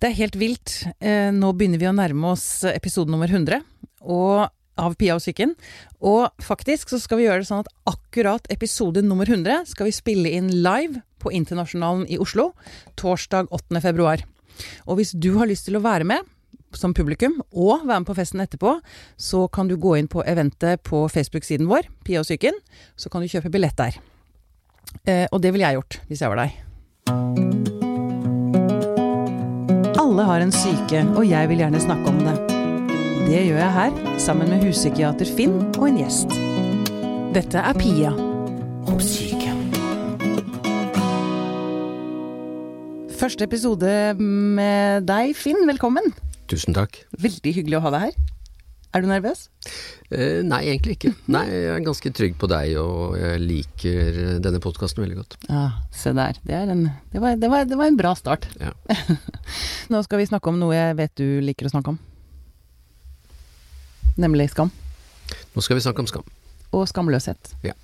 [0.00, 0.78] Det er helt vilt.
[1.04, 3.60] Eh, nå begynner vi å nærme oss episode nummer 100
[4.00, 4.48] og,
[4.80, 5.52] av Pia og psyken.
[6.00, 9.96] Og faktisk så skal vi gjøre det sånn at akkurat episode nummer 100 skal vi
[9.96, 12.54] spille inn live på Internasjonalen i Oslo
[13.00, 13.82] torsdag 8.
[13.84, 14.24] februar.
[14.88, 16.24] Og hvis du har lyst til å være med
[16.76, 18.76] som publikum, og være med på festen etterpå,
[19.18, 22.56] så kan du gå inn på eventet på Facebook-siden vår, Pia og psyken.
[22.96, 23.98] Så kan du kjøpe billett der.
[25.04, 27.69] Eh, og det ville jeg gjort, hvis jeg var deg.
[30.10, 32.32] Alle har en syke, og jeg vil gjerne snakke om det.
[33.28, 36.34] Det gjør jeg her, sammen med huspsykiater Finn og en gjest.
[37.30, 38.10] Dette er Pia
[38.90, 39.52] om syke.
[43.20, 45.62] Første episode med deg, Finn.
[45.70, 46.10] Velkommen.
[46.50, 47.04] Tusen takk.
[47.14, 48.29] Veldig hyggelig å ha deg her.
[48.90, 49.44] Er du nervøs?
[50.10, 51.12] Eh, nei, egentlig ikke.
[51.34, 55.36] Nei, jeg er ganske trygg på deg, og jeg liker denne podkasten veldig godt.
[55.46, 56.40] Ja, se der.
[56.42, 58.48] Det, en, det, var, det, var, det, var, en bra start.
[58.58, 58.72] Ja.
[59.92, 62.00] Nå skal vi snakke om noe jeg vet du liker å snakke om.
[64.20, 64.74] Nemlig skam.
[65.54, 66.26] Nå skal vi snakke om skam.
[66.74, 67.54] Og skamløshet.
[67.62, 67.78] Ja.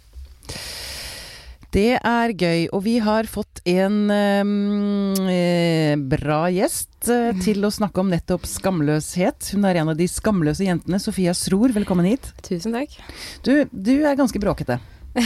[1.77, 8.00] Det er gøy, og vi har fått en eh, bra gjest eh, til å snakke
[8.00, 9.50] om nettopp skamløshet.
[9.52, 10.96] Hun er en av de skamløse jentene.
[11.02, 12.30] Sofia Sror, velkommen hit.
[12.46, 12.96] Tusen takk.
[13.44, 14.78] Du, du er ganske bråkete.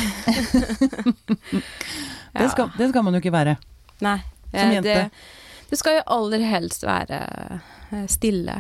[2.34, 3.54] det, skal, det, skal, man jo ikke være.
[4.02, 4.18] Nei.
[4.50, 4.90] Som jente.
[4.90, 7.22] Det, det skal jo aller helst være
[7.94, 8.58] eh, stille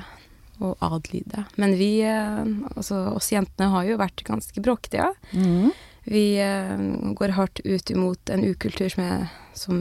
[0.62, 1.42] og adlyde.
[1.58, 2.42] Men vi, eh,
[2.76, 5.10] altså oss jentene, har jo vært ganske bråkete, ja.
[5.34, 5.72] Mm.
[6.10, 6.78] Vi eh,
[7.14, 9.76] går hardt ut imot en ukultur som er som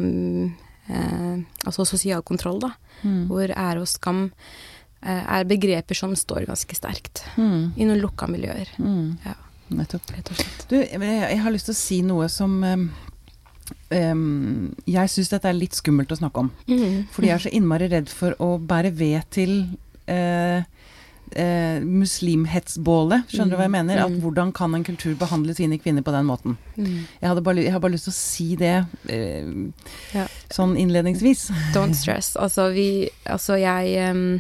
[0.88, 2.74] eh, Altså sosial kontroll, da.
[3.02, 3.28] Mm.
[3.32, 4.28] Hvor ære og skam
[5.02, 7.78] eh, er begreper som står ganske sterkt mm.
[7.78, 8.70] i noen lukka miljøer.
[8.78, 9.18] Mm.
[9.26, 9.38] Ja.
[9.70, 10.10] Nettopp.
[10.16, 10.64] Rett og slett.
[10.70, 12.88] Du, jeg har lyst til å si noe som um,
[13.94, 16.50] um, Jeg syns dette er litt skummelt å snakke om.
[16.70, 17.06] Mm.
[17.14, 19.54] Fordi jeg er så innmari redd for å bære ved til
[20.10, 20.66] uh,
[21.36, 23.30] eh, muslimhetsbålet.
[23.30, 23.54] Skjønner mm.
[23.54, 24.02] du hva jeg mener?
[24.04, 24.20] At mm.
[24.24, 26.58] hvordan kan en kultur behandle sine kvinner på den måten?
[26.76, 27.06] Mm.
[27.22, 28.76] Jeg, bare, jeg, har bare lyst til å si det
[29.12, 29.50] eh,
[30.16, 30.28] ja.
[30.54, 31.50] sånn innledningsvis.
[31.76, 32.36] Don't stress.
[32.40, 32.90] Altså, vi
[33.30, 34.40] Altså, jeg um,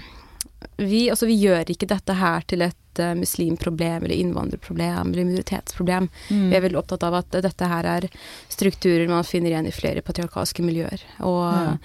[0.79, 6.07] vi, altså, vi gjør ikke dette her til et uh, muslimproblem eller innvandrerproblem eller minoritetsproblem.
[6.29, 6.45] Mm.
[6.51, 8.07] Vi er veldig opptatt av at dette her er
[8.51, 11.03] strukturer man finner igjen i flere patriarkalske miljøer.
[11.27, 11.75] Og ja.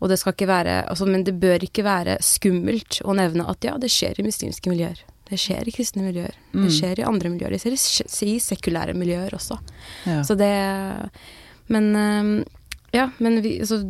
[0.00, 3.64] Og det skal ikke være altså, Men det bør ikke være skummelt å nevne at
[3.66, 5.02] ja, det skjer i muslimske miljøer.
[5.30, 6.34] Det skjer i kristne miljøer.
[6.54, 6.64] Mm.
[6.64, 7.54] Det skjer i andre miljøer.
[7.54, 9.60] Det skjer i sekulære miljøer også.
[10.08, 10.22] Ja.
[10.26, 10.50] Så det
[11.68, 12.44] Men
[12.92, 13.84] Ja, men vi Altså,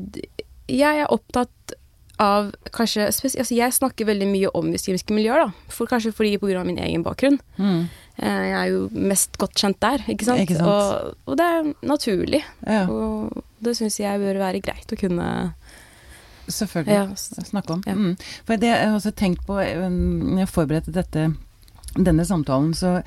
[0.68, 1.76] jeg er opptatt
[2.20, 5.72] av kanskje altså Jeg snakker veldig mye om muslimske miljøer, da.
[5.72, 7.38] For, kanskje fordi av min egen bakgrunn.
[7.56, 7.88] Mm.
[8.20, 10.44] Eh, jeg er jo mest godt kjent der, ikke sant.
[10.44, 10.68] Ikke sant?
[10.68, 12.42] Og, og, det er naturlig.
[12.66, 12.84] Ja.
[12.92, 15.28] Og det syns jeg bør være greit å kunne
[16.48, 16.94] Selvfølgelig.
[16.94, 17.44] Ja.
[17.44, 17.82] Snakke om.
[17.86, 17.94] Ja.
[17.94, 18.16] Mm.
[18.46, 20.00] For det jeg har også tenkt på um,
[20.32, 21.28] når jeg forberedte dette,
[21.98, 23.00] denne samtalen, så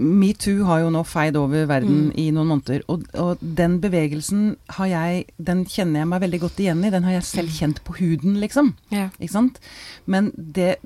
[0.00, 2.12] Metoo har jo nå feid over verden mm.
[2.20, 6.62] i noen måneder, og, og, den bevegelsen har jeg Den kjenner jeg meg veldig godt
[6.62, 6.92] igjen i.
[6.94, 8.72] Den har jeg selv kjent på huden, liksom.
[8.94, 9.08] Ja.
[9.18, 9.60] Ikke sant?
[10.06, 10.78] Men det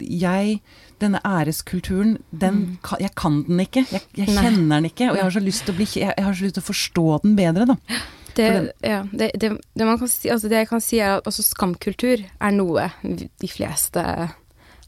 [0.00, 0.60] Jeg
[1.00, 2.96] Denne æreskulturen, den mm.
[3.00, 3.86] Jeg kan den ikke.
[3.88, 5.08] Jeg, jeg kjenner den ikke.
[5.08, 6.72] Og jeg har så lyst til å bli Jeg, jeg har så lyst til å
[6.72, 7.78] forstå den bedre, da.
[8.40, 11.28] Det, ja, det, det, det, man kan si, altså det jeg kan si, er at
[11.28, 14.04] altså skamkultur er noe de fleste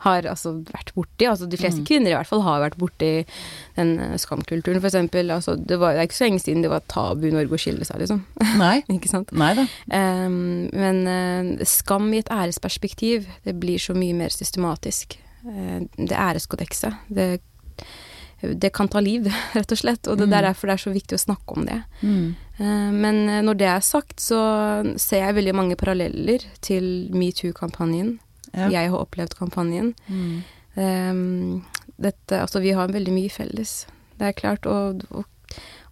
[0.03, 1.27] har altså vært borti.
[1.31, 1.87] Altså de fleste mm.
[1.89, 3.11] kvinner i hvert fall har vært borti
[3.77, 4.81] den uh, skamkulturen.
[4.83, 7.35] For eksempel, altså det, var, det er ikke så lenge siden det var tabu i
[7.35, 8.23] Norge å skille seg, liksom.
[8.61, 8.77] Nei.
[8.97, 9.33] ikke sant?
[9.39, 9.67] Nei da.
[9.95, 15.19] Um, men uh, skam i et æresperspektiv, det blir så mye mer systematisk.
[15.47, 17.31] Uh, det æreskodekset, det
[18.43, 20.09] det kan ta liv, rett og slett.
[20.11, 20.37] Og det mm.
[20.39, 21.79] er derfor det er så viktig å snakke om det.
[22.03, 22.35] Mm.
[22.59, 24.41] Eh, men eh, når det er sagt, så
[25.01, 28.17] ser jeg veldig mange paralleller til metoo-kampanjen.
[28.53, 28.69] Ja.
[28.69, 29.95] Jeg har opplevd kampanjen.
[30.09, 30.43] Mm.
[30.75, 31.63] Um,
[32.01, 33.83] dette, altså, vi har veldig mye felles.
[34.21, 34.69] Det er klart.
[34.69, 35.25] Og, og,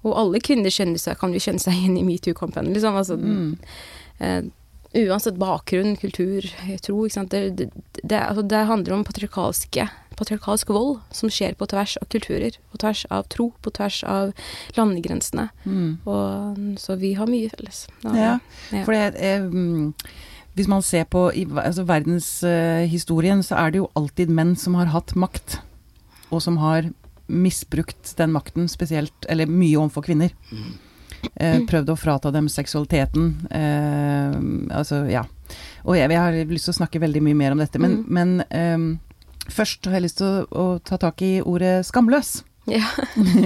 [0.05, 2.99] og alle kvinner seg, kan jo kjenne seg igjen i metoo-kampanjen, liksom.
[3.01, 4.51] Altså, mm.
[4.97, 6.47] Uansett bakgrunn, kultur,
[6.83, 7.31] tro, ikke sant.
[7.35, 7.71] Det, det,
[8.03, 9.89] det, altså, det handler om patriarkalske
[10.21, 14.35] patriarkalsk vold som skjer på tvers av kulturer, på tvers av tro, på tvers av
[14.77, 15.49] landegrensene.
[15.65, 16.01] Mm.
[16.05, 17.87] Og, så vi har mye felles.
[18.05, 18.35] Ja, ja.
[18.75, 18.85] ja.
[18.85, 19.95] for det er mm,
[20.59, 24.93] Hvis man ser på altså, verdenshistorien, uh, så er det jo alltid menn som har
[24.93, 25.61] hatt makt,
[26.31, 26.91] og som har
[27.31, 30.35] misbrukt den makten spesielt, eller mye overfor kvinner.
[30.51, 30.75] Mm.
[31.35, 33.31] Eh, prøvd å frata dem seksualiteten.
[33.51, 34.37] Eh,
[34.77, 35.25] altså, ja.
[35.85, 38.11] Og jeg, jeg, har lyst til å snakke veldig mye mer om dette, men, mm.
[38.19, 38.91] men eh,
[39.51, 42.37] Først har jeg lyst til å, å ta tak i ordet skamløs.
[42.69, 42.85] Ja,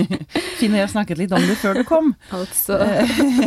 [0.59, 2.11] Finn og jeg snakket litt om det før du kom.
[2.35, 2.76] altså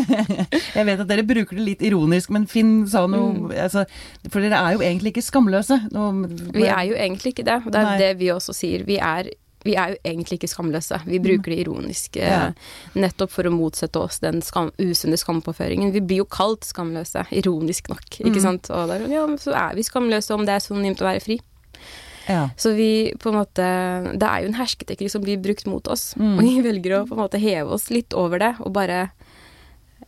[0.78, 3.84] Jeg vet at dere bruker det litt ironisk, men Finn sa noe altså,
[4.32, 5.80] For dere er jo egentlig ikke skamløse.
[5.94, 6.08] Nå,
[6.56, 7.60] Vi er jo egentlig ikke det.
[7.68, 7.98] Det er Nei.
[8.02, 8.88] det vi også sier.
[8.88, 9.30] Vi er,
[9.68, 10.98] vi er jo egentlig ikke skamløse.
[11.06, 12.40] Vi bruker det ironisk eh, Ja.
[12.96, 15.92] nettopp for å motsette oss den skam, usunne skampåføringen.
[15.94, 18.72] Vi blir jo kalt skamløse, ironisk nok, ikke sant.
[18.72, 21.40] Og der, ja, så er vi skamløse om det er synonymt å være fri.
[22.28, 22.50] ja.
[22.60, 23.64] Så vi på en måte
[24.20, 26.14] Det er jo en hersketeknikk som blir brukt mot oss.
[26.20, 26.34] Mm.
[26.38, 29.10] Og vi velger å på en måte heve oss litt over det og bare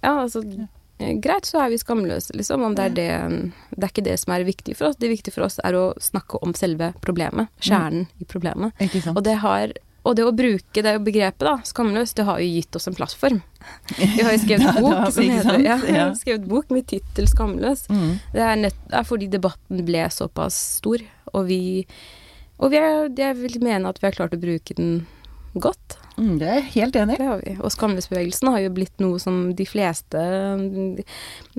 [0.03, 0.41] Ja, altså
[0.99, 2.63] Greit, så er vi skamløse, liksom.
[2.67, 3.11] Om det er det
[3.71, 4.97] Det er ikke det som er viktig for oss.
[4.99, 7.47] Det viktige for oss er å snakke om selve problemet.
[7.63, 8.75] Kjernen i problemet.
[9.15, 9.71] Og det har
[10.07, 13.41] og det å bruke det begrepet, da, skamløs, det har jo gitt oss en plattform.
[13.97, 16.05] Vi har jo skrevet Ja, bok som heter ja, Ja.
[16.15, 17.85] skrevet bok med tittel 'Skamløs'.
[17.91, 18.13] Mm.
[18.33, 21.03] Det er, nett, er fordi debatten ble såpass stor,
[21.33, 21.85] og vi
[22.59, 25.05] Og vi er, jeg vil mene at vi har klart å bruke den
[25.55, 25.95] godt.
[26.19, 27.21] Mm, det er jeg helt enig i.
[27.21, 27.55] Det har vi.
[27.63, 30.19] Og skamløsbevegelsen har jo blitt noe som de fleste
[30.59, 30.99] mm,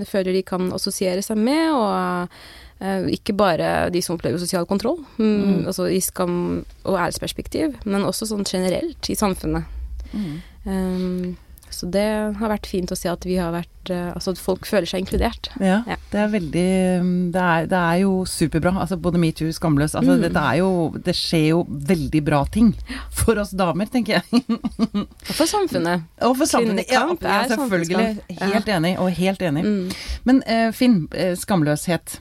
[0.08, 2.36] føler de kan assosiere seg med, og
[2.84, 8.06] eh, ikke bare de som opplever sosial kontroll, mm, altså i skam- og æresperspektiv, men
[8.06, 9.78] også sånn generelt i samfunnet.
[10.12, 10.34] Mm.
[10.66, 11.36] Um,
[11.80, 12.04] så det
[12.38, 15.00] har vært fint å se at vi har vært eh, Altså at folk føler seg
[15.04, 15.48] inkludert.
[15.58, 15.96] Ja, Ja.
[16.12, 16.64] det er veldig
[17.32, 18.74] det er, det er jo superbra.
[18.82, 19.94] Altså både metoo, skamløs.
[19.96, 20.22] Altså Mm.
[20.26, 20.70] dette er jo
[21.04, 22.74] Det skjer jo veldig bra ting
[23.10, 24.44] for oss damer, tenker jeg.
[24.52, 26.04] Og for samfunnet.
[26.22, 26.90] Og for samfunnet.
[26.92, 28.20] Ja, ja, selvfølgelig.
[28.40, 29.64] Helt enig, og helt enig.
[29.64, 29.92] Mm.
[30.28, 32.18] Men uh, Finn, eh, skamløshet.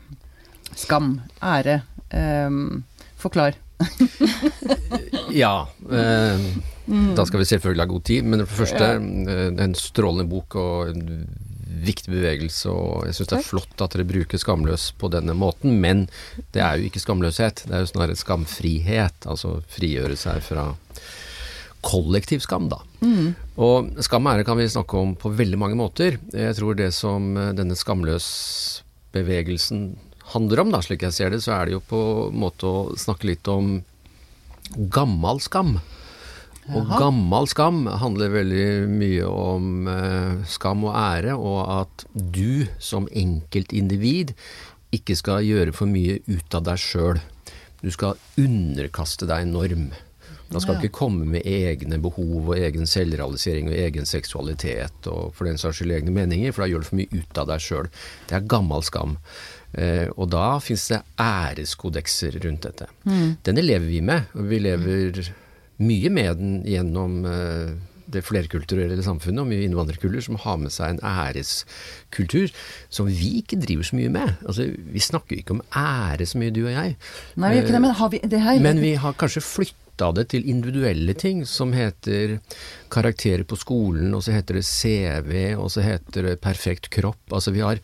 [0.76, 1.20] Skam.
[1.44, 1.82] Ære.
[2.14, 2.84] Um,
[3.20, 3.54] forklar.
[5.32, 5.68] Ja.
[5.92, 6.40] Eh,
[6.90, 7.14] Mm.
[7.18, 8.22] Da skal vi selvfølgelig ha god tid.
[8.26, 8.94] Men for det første, ja.
[8.98, 11.04] er en strålende bok og en
[11.86, 12.66] viktig bevegelse.
[12.74, 15.70] Og jeg syns det er flott at dere bruker skamløs på denne måten.
[15.84, 15.98] Men
[16.56, 17.56] det er jo ikke skamløshet.
[17.68, 19.18] Det er jo snarere skamfrihet.
[19.30, 20.64] Altså frigjøre seg fra
[21.86, 22.80] kollektiv skam, da.
[23.00, 23.28] Mm.
[23.64, 26.12] Og skam og ære kan vi snakke om på veldig mange måter.
[26.36, 29.80] Jeg tror det som eh, denne skamløs-bevegelsen
[30.34, 32.78] handler om, da, slik jeg ser det, så er det jo på en måte å
[33.00, 33.66] snakke litt om
[34.94, 35.72] gammal skam.
[36.70, 42.66] Og gammel gammal skam handler veldig mye om eh, skam og ære, og at du
[42.80, 44.34] som enkeltindivid
[44.94, 47.20] ikke skal gjøre for mye ut av deg sjøl.
[47.82, 49.90] Du skal underkaste deg en norm.
[50.50, 50.82] Da skal Ja.
[50.82, 55.78] ikke komme med egne behov og egen selvrealisering og egen seksualitet og for den saks
[55.78, 57.90] skyld egne meninger, for da gjør du for mye ut av deg sjøl.
[58.28, 59.18] Det er gammal skam.
[59.78, 62.88] Eh, og da fins det æreskodekser rundt dette.
[63.46, 65.22] Denne lever vi med, og vi lever
[65.80, 67.72] mye med den gjennom eh,
[68.10, 72.50] det flerkulturelle samfunnet og mye innvandrerkuller, som har med seg en æreskultur
[72.92, 74.32] som vi ikke driver så mye med.
[74.46, 76.96] Altså, vi snakker jo ikke om ære så mye, du og jeg.
[77.36, 80.30] Nei, vi ikke det, men har vi det her Men vi har kanskje flytta det
[80.32, 82.40] til individuelle ting som heter
[82.92, 87.22] karakterer på skolen, og så heter det CV, og så heter det perfekt kropp.
[87.30, 87.84] Altså vi har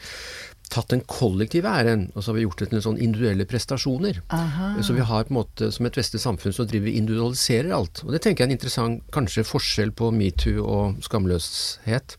[0.72, 4.22] tatt den kollektive æren, og så har vi gjort det til sånn individuelle prestasjoner.
[4.36, 4.72] Aha.
[4.86, 8.04] Så vi har på en måte, som et vestlig samfunn, så driver vi individualiserer alt.
[8.06, 12.18] Og det tenker jeg er en interessant kanskje forskjell på metoo og skamløshet.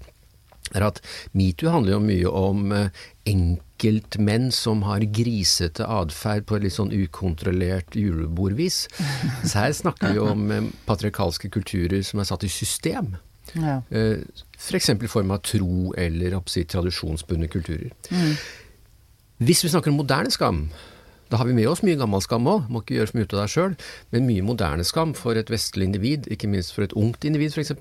[0.74, 1.00] er at
[1.32, 6.94] metoo handler jo mye om eh, enkeltmenn som har grisete atferd på et litt sånn
[6.94, 8.86] ukontrollert julebordvis.
[9.48, 13.14] Så her snakker vi om eh, patriarkalske kulturer som er satt i system.
[13.54, 13.78] Ja.
[13.90, 14.26] Eh,
[14.56, 14.90] F.eks.
[14.96, 17.92] i form av tro eller tradisjonsbundne kulturer.
[19.38, 20.68] Hvis vi snakker om moderne skam,
[21.26, 23.32] da har vi med oss mye gammel skam òg, må ikke gjøre for mye ut
[23.34, 23.72] av deg sjøl,
[24.14, 27.72] men mye moderne skam for et vestlig individ, ikke minst for et ungt individ f.eks.,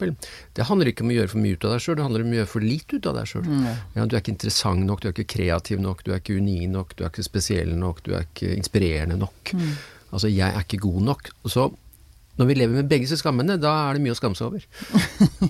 [0.57, 2.34] det handler ikke om å gjøre for mye ut av deg sjøl, det handler om
[2.34, 3.45] å gjøre for lite ut av deg sjøl.
[3.93, 6.65] Ja, du er ikke interessant nok, du er ikke kreativ nok, du er ikke unik
[6.74, 9.53] nok, du er ikke spesiell nok, du er ikke inspirerende nok.
[10.10, 11.29] Altså, jeg er ikke god nok.
[11.45, 11.69] Så
[12.35, 14.65] når vi lever med begge disse skammene, da er det mye å skamme seg over.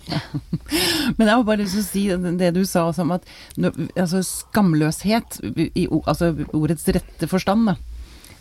[1.18, 3.26] Men jeg har bare lyst til å si det du sa om at
[3.58, 7.76] altså, skamløshet, i altså ordets rette forstand, da,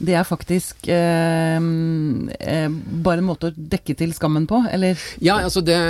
[0.04, 2.68] det er faktisk eh, eh,
[3.06, 5.00] bare en måte å dekke til skammen på, eller?
[5.24, 5.80] Ja, altså det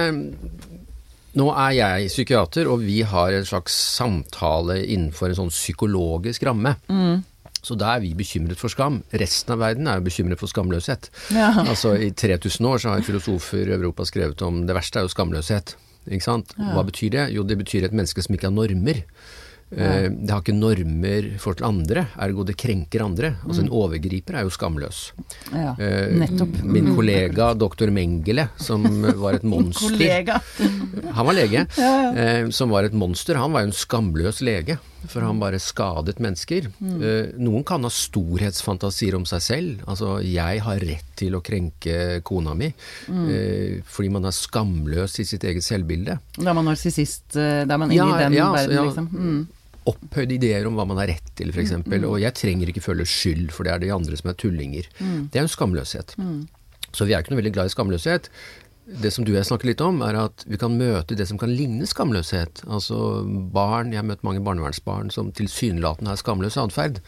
[1.35, 6.77] Nå er jeg psykiater, og vi har en slags samtale innenfor en sånn psykologisk ramme.
[7.65, 8.99] Så da er vi bekymret for skam.
[9.17, 11.09] Resten av verden er jo bekymret for skamløshet.
[11.33, 11.49] Ja.
[11.71, 15.15] Altså I 3000 år så har filosofer i Europa skrevet om det verste er jo
[15.15, 15.75] skamløshet.
[16.13, 16.53] Ikke sant?
[16.61, 17.31] Hva betyr det?
[17.33, 19.01] Jo, det betyr et menneske som ikke har normer.
[19.75, 20.11] Ja.
[20.13, 23.31] Det har ikke normer for til andre, ergo det krenker andre.
[23.49, 23.67] Altså Mm.
[23.71, 24.99] En overgriper er jo skamløs.
[25.51, 26.61] Ja, Eh, nettopp.
[26.63, 26.95] Min Mm.
[27.01, 28.85] kollega doktor Mengele, som
[29.25, 29.97] var et monster.
[31.17, 32.13] Han var lege, Ja, ja.
[32.15, 33.35] eh, som var et monster.
[33.41, 36.69] Han var jo en skamløs lege, for han bare skadet mennesker.
[36.81, 37.03] Mm.
[37.03, 39.83] Eh, noen kan ha storhetsfantasier om seg selv.
[39.91, 42.73] Altså, jeg har rett til å krenke kona mi,
[43.09, 43.29] Mm.
[43.31, 46.19] eh, fordi man er skamløs i sitt eget selvbilde.
[46.39, 48.85] Da er man narsissist, eh, da er man inne Ja, i den ja, verden, ja.
[48.85, 49.09] liksom.
[49.13, 49.47] Mm.
[49.87, 51.71] Opphøyde ideer om hva man har rett til, f.eks.
[51.71, 54.85] eksempel Og jeg trenger ikke føle skyld, for det er de andre som er tullinger.
[54.99, 55.29] Mm.
[55.31, 56.15] Det er en skamløshet.
[56.95, 58.29] Så vi er ikke noe veldig glad i skamløshet.
[58.85, 61.39] Det som du og jeg snakker litt om, er at vi kan møte det som
[61.41, 62.65] kan ligne skamløshet.
[62.69, 63.25] Altså
[63.55, 67.01] barn, jeg har møtt mange barnevernsbarn som tilsynelatende har skamløs atferd.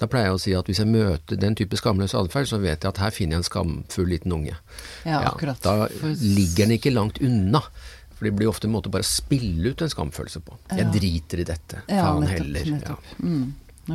[0.00, 2.80] Da pleier jeg å si at hvis jeg møter den type skamløs atferd, så vet
[2.80, 4.56] jeg at her finner jeg en skamfull liten unge.
[5.04, 5.60] Ja, akkurat.
[5.60, 5.90] Da
[6.22, 7.60] ligger den ikke langt unna.
[8.16, 10.56] For det blir ofte en måte bare å spille ut en skamfølelse på.
[10.76, 11.82] Jeg driter i dette.
[11.88, 12.66] Ja, Faen nettopp, heller.
[12.68, 12.78] Ja.
[12.78, 13.12] nettopp.
[13.24, 13.44] Mm.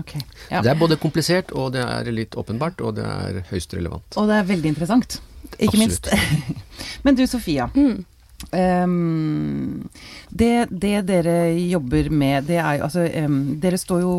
[0.01, 0.15] Ok.
[0.51, 0.61] Ja.
[0.61, 4.17] Det er både komplisert, og det er litt åpenbart, og det er høyst relevant.
[4.17, 5.19] Og det er veldig interessant.
[5.59, 6.09] Ikke minst.
[7.05, 7.69] Men du Sofia.
[7.75, 8.03] Mm.
[8.51, 9.87] Um,
[10.29, 14.15] det, det dere jobber med, det er jo altså um, Dere står jo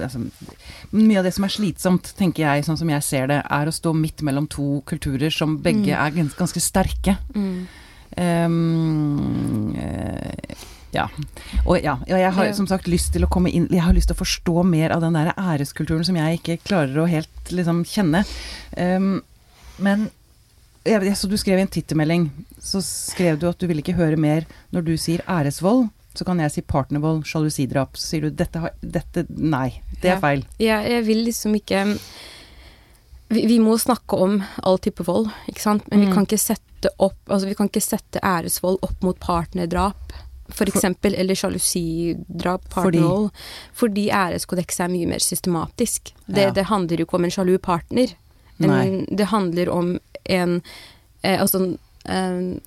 [0.00, 0.22] altså,
[0.96, 3.74] Mye av det som er slitsomt, tenker jeg, sånn som jeg ser det, er å
[3.76, 6.00] stå midt mellom to kulturer som begge Mm.
[6.00, 7.18] er gans ganske sterke.
[7.36, 7.68] Mm.
[8.16, 10.56] Um, eh,
[10.92, 11.06] ja.
[11.66, 14.10] Og ja, og jeg har som sagt lyst til å komme inn Jeg har lyst
[14.10, 17.84] til å forstå mer av den der æreskulturen som jeg ikke klarer å helt liksom
[17.88, 18.24] kjenne.
[18.76, 19.22] Um,
[19.78, 20.10] men
[20.84, 22.26] jeg, så du skrev i en tittelmelding,
[22.58, 24.44] så skrev du at du ville ikke høre mer
[24.74, 25.88] når du sier æresvold.
[26.12, 27.94] Så kan jeg si partnervold, sjalusidrap.
[27.96, 30.20] Så sier du dette, har, dette Nei, det er Ja.
[30.20, 30.42] feil.
[30.60, 31.84] Jeg, jeg vil liksom ikke
[33.32, 35.86] vi, vi må snakke om all type vold, ikke sant.
[35.88, 36.06] Men Mm.
[36.06, 40.12] vi kan ikke sette opp Altså vi kan ikke sette æresvold opp mot partnerdrap.
[40.48, 42.98] For eksempel, eller sjalusidrap, Fordi?
[42.98, 43.30] partnervold.
[43.72, 46.14] Fordi æreskodekset er mye mer systematisk.
[46.26, 46.50] Det, Ja.
[46.50, 48.14] det handler jo ikke om en sjalu partner.
[48.60, 50.62] En, det handler om en
[51.24, 52.58] eh, Altså eh,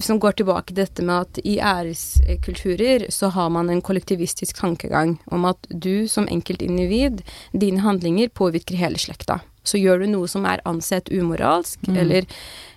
[0.00, 5.18] som går tilbake til dette med at i æreskulturer så har man en kollektivistisk tankegang
[5.30, 9.40] om at du som enkeltindivid, dine handlinger påvirker hele slekta.
[9.64, 11.96] Så gjør du noe som er ansett umoralsk, Mm.
[11.96, 12.26] eller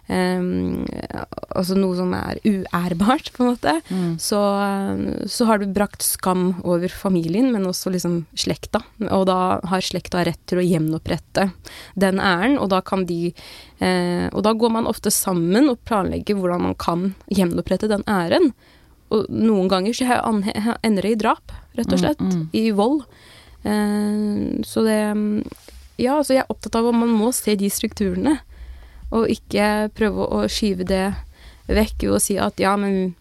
[0.10, 0.86] um,
[1.56, 4.13] altså noe som er uærbart, på en måte, Mm.
[4.17, 4.39] så,
[5.27, 8.82] så har du brakt skam over familien, men også liksom slekta.
[9.12, 11.50] Og da har slekta rett til å gjenopprette
[12.00, 13.34] den æren, og da kan de
[13.79, 18.53] eh, Og da går man ofte sammen og planlegger hvordan man kan gjenopprette den æren.
[19.12, 20.08] Og noen ganger så
[20.84, 22.20] ender det i drap, rett og Mm, slett.
[22.20, 22.50] mm.
[22.53, 23.03] I vold.
[23.63, 25.44] Eh, så det
[25.98, 28.38] Ja, altså jeg er opptatt av at man må se de strukturene,
[29.12, 31.06] og ikke prøve å skyve det
[31.68, 33.16] vekk å si at ja, men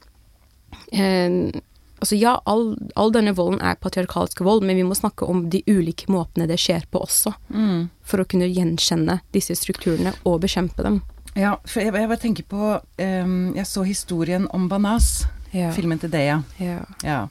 [0.92, 1.61] eh,
[1.97, 5.62] Altså ja, all, all denne volden er patriarkalsk vold, men vi må snakke om de
[5.66, 7.88] ulike måtene det skjer på også, Mm.
[8.04, 10.99] for å kunne gjenkjenne disse strukturene og bekjempe dem.
[11.35, 15.25] Ja, for jeg, jeg bare tenker på ehm, Jeg så historien om Banas,
[15.56, 15.71] Ja.
[15.73, 16.42] filmen til Deya.
[16.61, 16.85] Ja.
[17.02, 17.28] Ja.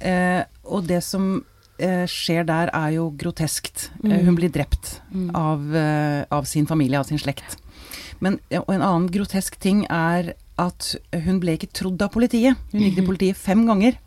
[0.00, 1.55] Eh, og det som eh,
[2.06, 3.90] skjer der, er jo groteskt.
[4.04, 4.24] Eh, Mm.
[4.24, 5.30] hun blir drept Mm.
[5.34, 7.56] av, eh, av sin familie, av sin slekt.
[8.20, 12.56] Men og en annen grotesk ting er at hun ble ikke trodd av politiet.
[12.72, 13.10] Hun gikk til Mhm.
[13.18, 13.98] politiet fem ganger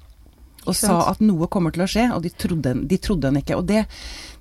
[0.67, 3.55] og sa at noe kommer til å skje, og de trodde, de trodde henne ikke.
[3.57, 3.85] Og det,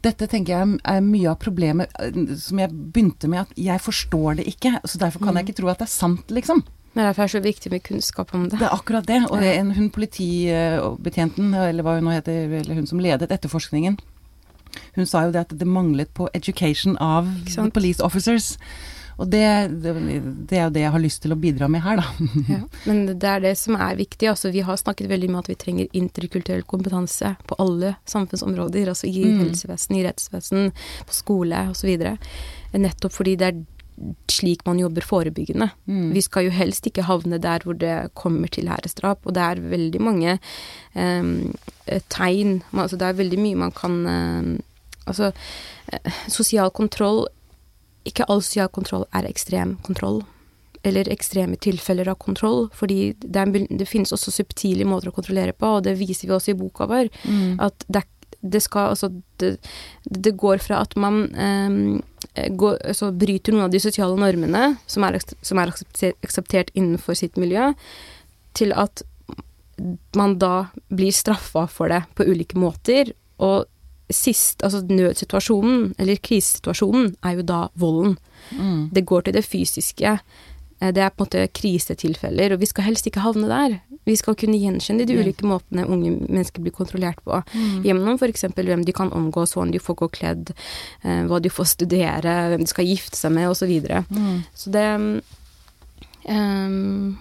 [0.03, 4.37] dette tenker jeg er mye av problemet eh, som jeg begynte med, at jeg forstår
[4.37, 5.49] det ikke, så derfor kan jeg Mhm.
[5.49, 6.63] ikke tro at det er sant, liksom.
[6.99, 8.59] Men derfor er det så viktig med kunnskap om det.
[8.59, 9.21] Det er akkurat det.
[9.31, 9.53] Og Ja.
[9.61, 13.99] en, hun politibetjenten, eller hva hun nå heter, eller hun som ledet etterforskningen,
[14.99, 17.29] hun sa jo det at det manglet på education av
[17.75, 18.57] police officers.
[19.19, 19.41] Og det,
[19.83, 19.95] det,
[20.47, 22.27] det er jo det jeg har lyst til å bidra med her, da.
[22.53, 22.59] Ja.
[22.87, 24.29] Men det er det som er viktig.
[24.31, 28.87] Altså, vi har snakket veldig mye om at vi trenger interkulturell kompetanse på alle samfunnsområder.
[28.93, 29.41] Altså i Mm.
[29.49, 30.71] helsevesen, i rettsvesen,
[31.09, 31.91] på skole osv.
[32.79, 33.59] Nettopp fordi det er
[34.31, 35.71] slik man jobber forebyggende.
[35.91, 36.13] Mm.
[36.15, 39.69] Vi skal jo helst ikke havne der hvor det kommer til æresdrap, og det er
[39.73, 40.39] veldig mange
[40.95, 41.55] em,
[41.87, 44.59] eh, tegn Altså det er veldig mye man kan em,
[45.09, 45.33] Altså,
[45.93, 47.27] eh, sosial kontroll
[48.05, 50.23] Ikke all sosial kontroll er ekstrem kontroll.
[50.85, 52.69] Eller ekstreme tilfeller av kontroll.
[52.73, 56.37] Fordi det, er, det finnes også subtile måter å kontrollere på, og det viser vi
[56.37, 57.11] også i boka vår.
[57.29, 57.59] Mm.
[57.61, 58.05] At det,
[58.41, 59.11] det skal altså
[59.43, 59.59] det,
[60.09, 62.01] det går fra at man em,
[62.35, 67.19] går, altså bryter noen av de sosiale normene som er, som er aksepter, akseptert innenfor
[67.19, 67.73] sitt miljø,
[68.59, 69.03] til at
[70.19, 73.13] man da blir straffa for det på ulike måter.
[73.39, 73.67] Og
[74.11, 78.17] sist, altså nødsituasjonen, eller krisesituasjonen, er jo da volden.
[78.51, 78.89] Mm.
[78.95, 82.87] Det går til det fysiske Eh, Det er på en måte krisetilfeller, og vi skal
[82.87, 83.79] helst ikke havne der.
[84.07, 87.41] Vi skal kunne gjenkjenne de ulike måtene unge mennesker blir kontrollert på.
[87.53, 87.81] Mm.
[87.87, 88.47] Gjennom f.eks.
[88.55, 90.53] hvem de kan omgås, hvordan de får gå kledd,
[91.03, 93.59] eh, hva de får studere, hvem de skal gifte seg med, osv.
[93.59, 94.05] Så, videre.
[94.09, 94.45] Mm.
[94.55, 94.87] så det
[96.31, 97.19] um,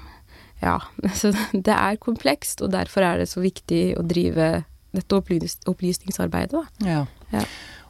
[0.62, 0.78] Ja.
[1.20, 4.64] Så det er komplekst, og derfor er det så viktig å drive
[4.96, 6.64] dette opplysningsarbeidet, da.
[6.88, 7.04] Ja.
[7.34, 7.44] Ja.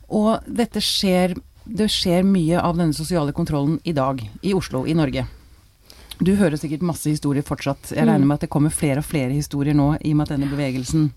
[0.07, 1.35] Og dette skjer
[1.67, 5.25] Det skjer mye av denne sosiale kontrollen i dag, i Oslo, i Norge.
[6.23, 7.91] Du hører sikkert masse historier fortsatt.
[7.93, 8.27] Jeg regner Mm.
[8.27, 11.11] med at det kommer flere og flere historier nå, i og med at denne bevegelsen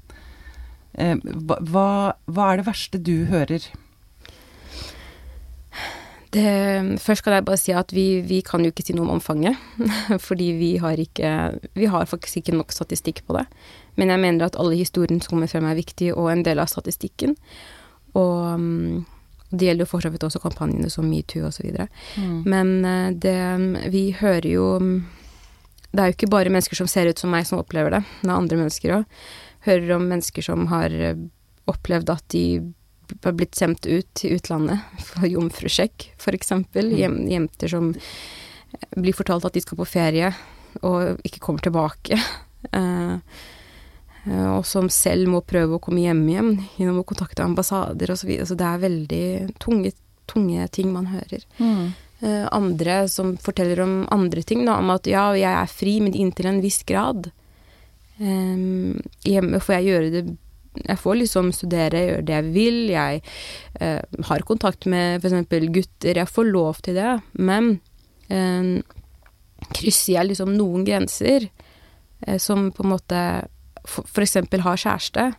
[0.99, 3.61] eh, hva, hva- er det verste du hører?
[6.31, 9.17] Det, først skal jeg bare si at vi, vi kan jo ikke si noe om
[9.17, 9.57] omfanget.
[10.29, 11.31] Fordi vi har ikke
[11.75, 13.47] Vi har faktisk ikke nok statistikk på det.
[13.97, 16.67] Men jeg mener at alle historiene som kommer frem er viktige, og en del av
[16.71, 17.35] statistikken.
[18.15, 19.05] Og mm,
[19.51, 21.69] det gjelder jo for så vidt også kampanjene som metoo osv.
[22.17, 22.43] Mm.
[22.47, 25.07] Men eh, det Vi hører jo mm,
[25.91, 28.05] Det er jo ikke bare mennesker som ser ut som meg, som opplever det.
[28.21, 29.23] Det er andre mennesker òg.
[29.67, 31.25] Hører om mennesker som har eh,
[31.71, 32.45] opplevd at de
[33.25, 36.55] har blitt sendt ut til utlandet for jomfrusjekk, f.eks.
[36.55, 37.27] Mm.
[37.31, 37.91] jenter som
[38.95, 40.31] blir fortalt at de skal på ferie,
[40.87, 42.21] og ikke kommer tilbake.
[42.77, 43.15] Eh, eh,
[44.29, 48.21] og som selv må prøve å komme hjem igjen gjennom å kontakte ambassader osv.
[48.21, 48.47] Så, videre.
[48.51, 49.27] så det er veldig
[49.63, 49.93] tunge,
[50.29, 51.47] tunge ting man hører.
[51.57, 51.91] Mm.
[52.21, 56.17] Eh, andre som forteller om andre ting, da, om at ja, jeg er fri, men
[56.17, 57.31] inntil en viss grad.
[58.21, 60.23] Um, hjemme får jeg gjøre det
[60.85, 62.77] Jeg får liksom studere, gjøre det jeg vil.
[62.93, 63.23] Jeg
[63.81, 65.49] uh, har kontakt med f.eks.
[65.73, 66.21] gutter.
[66.21, 67.15] Jeg får lov til det.
[67.33, 67.73] Men
[68.29, 68.77] um,
[69.73, 71.49] krysser jeg liksom noen grenser,
[72.29, 73.23] uh, som på en måte
[73.91, 75.31] for, eksempel har kjæreste,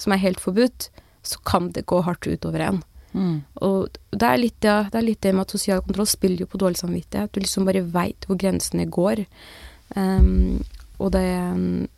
[0.00, 0.88] som er helt forbudt,
[1.26, 2.82] så kan det gå hardt utover en.
[3.12, 3.40] Mm.
[3.66, 6.50] Og det er, litt, ja, det er litt det med at sosial kontroll spiller jo
[6.50, 7.32] på dårlig samvittighet.
[7.34, 9.24] Du liksom bare veit hvor grensene går.
[9.96, 10.60] Um,
[11.02, 11.88] og det um,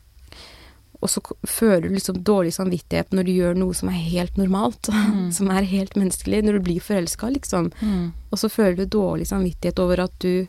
[1.03, 4.91] Og så føler du liksom dårlig samvittighet når du gjør noe som er helt normalt.
[5.37, 6.43] som er helt menneskelig.
[6.47, 7.71] Når du blir forelska, liksom.
[7.83, 8.13] Mm.
[8.31, 10.47] Og så føler du dårlig samvittighet over at du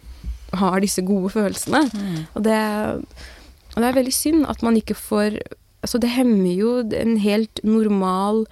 [0.54, 1.88] har disse gode følelsene.
[1.90, 2.20] Mm.
[2.38, 2.60] Og det,
[3.74, 5.42] og det er veldig synd at man ikke får
[5.84, 8.46] Altså, det hemmer jo en helt normal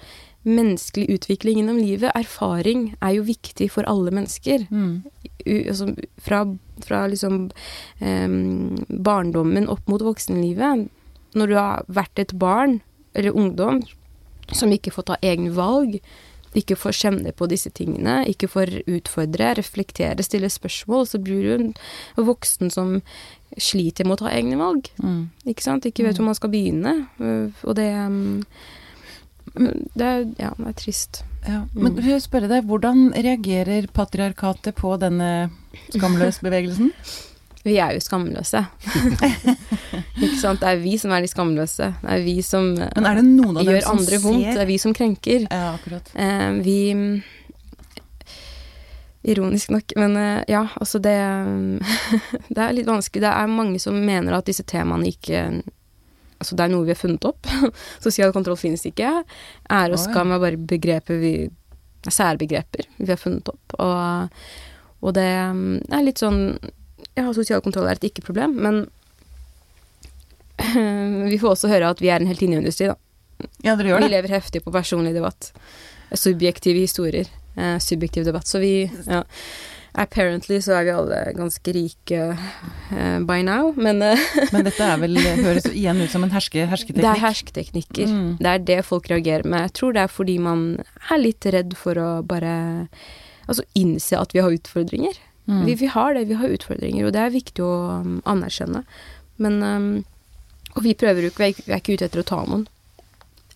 [0.43, 2.11] menneskelig utvikling gjennom livet.
[2.11, 4.65] Erfaring er jo viktig for alle mennesker.
[4.67, 5.05] Mm.
[5.47, 6.41] Altså, fra
[6.83, 7.49] fra liksom
[7.99, 10.89] em, barndommen opp mot voksenlivet.
[11.37, 12.79] Når du har vært et barn
[13.15, 13.81] eller ungdom
[14.51, 15.99] som ikke får ta egne valg,
[16.57, 21.53] ikke får kjenne på disse tingene, ikke får utfordre, reflektere, stille spørsmål, så blir du
[21.55, 21.71] en
[22.27, 22.97] voksen som
[23.59, 24.91] sliter med å ta egne valg.
[25.03, 25.23] Mm.
[25.51, 25.87] Ikke sant?
[25.87, 26.95] Ikke vet hvor man skal begynne.
[27.19, 28.43] øh, Og det um,
[29.51, 31.23] det er, ja, det er trist.
[31.43, 31.63] Ja.
[31.73, 35.49] Men vil jeg spørre deg, hvordan reagerer patriarkatet på denne
[35.91, 36.93] skamløs-bevegelsen?
[37.63, 38.63] Vi er jo skamløse.
[40.23, 40.61] ikke sant?
[40.63, 41.91] Det er vi som er de skamløse.
[42.01, 44.47] Det er vi som eh, Men er det noen av gjør andre vondt.
[44.49, 45.45] Det er vi som krenker.
[45.45, 46.09] Ja, akkurat.
[46.15, 46.79] Eh, vi
[49.21, 51.13] Ironisk nok, men eh, ja, altså det
[52.55, 53.21] Det er litt vanskelig.
[53.21, 55.45] Det er mange som mener at disse temaene ikke
[56.41, 57.45] Altså det er noe vi har funnet opp.
[58.05, 59.11] Sosial kontroll finnes ikke.
[59.69, 61.35] Ære og skam er bare begreper vi
[62.01, 63.75] Særbegreper vi har funnet opp.
[63.77, 64.39] Og,
[65.05, 66.55] og det er litt sånn
[67.19, 68.85] Ja, sosial kontroll er et ikke-problem, men
[71.31, 72.97] vi får også høre at vi er en helt inneindustri, da.
[73.65, 74.07] Ja, dere gjør det.
[74.07, 75.51] Vi lever heftig på personlig debatt.
[76.13, 77.29] Subjektive historier.
[77.57, 78.47] Eh, subjektiv debatt.
[78.47, 78.73] Så vi
[79.07, 79.23] ja.
[79.91, 84.21] Apparently så er vi alle ganske rike uh, by now, men uh,
[84.53, 88.07] Men dette er vel, høres igjen ut som en herske, det er hersketeknikker.
[88.07, 88.29] Mm.
[88.39, 89.65] Det er det folk reagerer med.
[89.67, 90.63] Jeg tror det er fordi man
[91.11, 92.53] er litt redd for å bare
[93.51, 95.17] Altså innse at vi har utfordringer.
[95.47, 95.65] Mm.
[95.65, 98.83] Vi, vi har det, vi har utfordringer, og det er viktig å um, anerkjenne.
[99.41, 99.87] Men um,
[100.75, 102.67] Og vi prøver jo ikke, vi er ikke- ute etter å ta noen.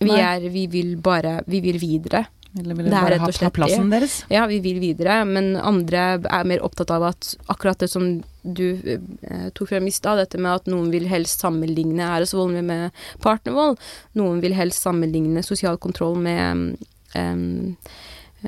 [0.00, 2.26] Vi er Vi vil bare Vi vil videre.
[2.58, 4.24] Eller vil Det bare ha, ha plassen deres?
[4.32, 8.78] Ja, vi vil videre, men andre er mer opptatt av at akkurat det som du
[8.80, 13.02] eh, tok frem i stad, dette med at noen vil helst sammenligne æresvold med, med
[13.20, 13.76] partnervold.
[14.16, 16.78] Noen vil helst sammenligne sosial kontroll med
[17.12, 17.76] um,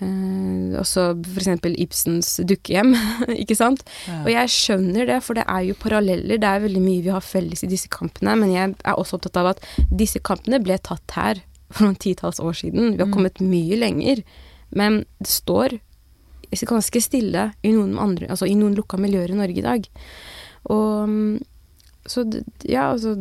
[0.01, 1.05] eh, også
[1.37, 2.95] eksempel Ibsens dukkehjem,
[3.43, 3.83] ikke sant?
[4.07, 4.21] Ja.
[4.25, 7.25] Og jeg skjønner det, for det er jo paralleller, det er veldig mye vi har
[7.25, 11.17] felles i disse kampene, men jeg er også opptatt av at disse kampene ble tatt
[11.19, 12.95] her for noen titalls år siden.
[12.97, 13.15] Vi har Mm.
[13.15, 14.23] kommet mye lenger,
[14.73, 15.79] men det står
[16.51, 19.89] ganske stille i noen, andre, altså i noen lukka miljøer i Norge i dag.
[20.73, 21.43] Og mm,
[22.09, 22.25] så
[22.65, 23.13] ja, altså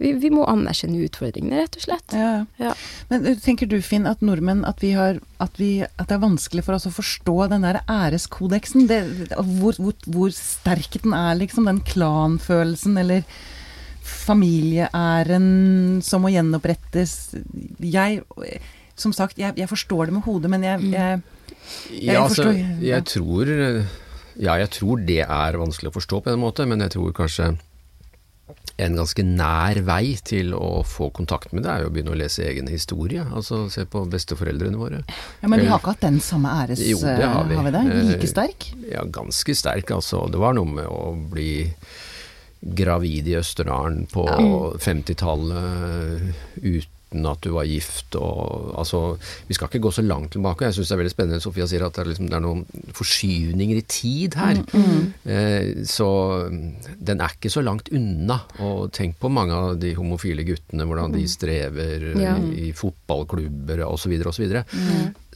[0.00, 2.14] vi, vi må anerkjenne utfordringene, rett og slett.
[2.16, 2.32] Ja.
[2.60, 2.72] Ja.
[3.10, 6.22] Men uh, tenker du, Finn, at nordmenn at, vi har, at, vi, at det er
[6.24, 8.88] vanskelig for oss å forstå den der æreskodeksen?
[8.90, 9.00] Det,
[9.36, 11.68] hvor, hvor, hvor sterk den er, liksom.
[11.68, 13.26] Den klanfølelsen, eller
[14.10, 17.34] familieæren som må gjenopprettes.
[17.84, 18.22] Jeg
[19.00, 21.20] Som sagt, jeg, jeg forstår det med hodet, men jeg, jeg
[21.92, 22.96] Jeg Ja, altså, forstår, ja.
[22.96, 23.52] jeg tror
[24.40, 27.52] Ja, jeg tror det er vanskelig å forstå på en måte, men jeg tror kanskje
[28.80, 32.18] en ganske nær vei til å få kontakt med det, er jo å begynne å
[32.20, 33.24] lese egen historie.
[33.28, 35.02] Altså se på besteforeldrene våre.
[35.42, 36.80] Ja, Men vi har ikke hatt den samme æres...
[36.86, 37.58] Jo, det har vi.
[37.74, 37.82] det?
[37.84, 38.70] Eh, Like sterk?
[38.88, 40.24] Ja, ganske sterk, altså.
[40.32, 41.50] Det var noe med å bli
[42.60, 44.24] gravid i Østerdalen på
[44.80, 49.18] 50-tallet uten at du var gift og Altså,
[49.48, 50.64] vi skal ikke gå så langt tilbake.
[50.68, 52.62] Jeg syns det er veldig spennende Sofia sier at det er, liksom, det er noen
[52.96, 54.60] forskyvninger i tid her.
[55.26, 56.06] Eh, så
[56.50, 58.38] den er ikke så langt unna.
[58.64, 62.36] Og tenk på mange av de homofile guttene, hvordan de strever Ja.
[62.38, 64.14] i, i fotballklubber osv.
[64.30, 64.46] osv.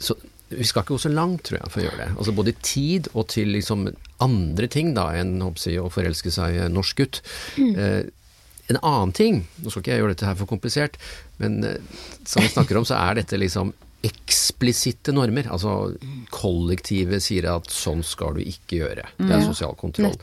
[0.00, 0.16] Så
[0.54, 2.10] vi skal ikke gå så langt, tror jeg, for å gjøre det.
[2.16, 3.88] Altså Både tid og til liksom
[4.22, 5.50] andre ting da enn å
[5.90, 7.20] forelske seg i en norsk gutt.
[7.58, 8.04] Eh,
[8.72, 11.00] en annen ting, nå skal ikke jeg gjøre dette her for komplisert,
[11.42, 11.80] men eh,
[12.24, 13.74] som vi snakker om, så er dette liksom
[14.04, 15.46] eksplisitte normer.
[15.52, 15.94] Altså
[16.34, 19.06] kollektivet sier at sånn skal du ikke gjøre.
[19.16, 20.16] Det er sosial kontroll.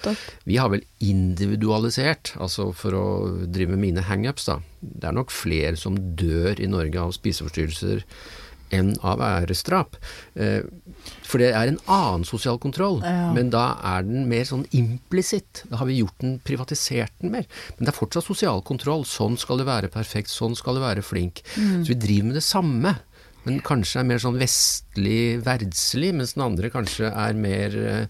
[0.45, 3.08] Vi har vel individualisert, altså for å
[3.49, 4.60] drive med mine hangups, da.
[4.82, 8.06] Det er nok flere som dør i Norge av spiseforstyrrelser
[8.72, 9.96] enn av æresdrap.
[10.36, 10.62] Eh,
[11.26, 13.32] For det er en annen sosial kontroll, Ja.
[13.34, 15.64] men da er den mer sånn implisitt.
[15.70, 17.46] Da har vi gjort den, privatisert den mer.
[17.78, 19.04] Men det er fortsatt sosial kontroll.
[19.06, 21.42] Sånn skal du være perfekt, sånn skal du være flink.
[21.56, 22.98] Så vi driver med det samme.
[23.46, 28.06] Men kanskje er mer sånn vestlig, verdslig, mens den andre kanskje er mer eh,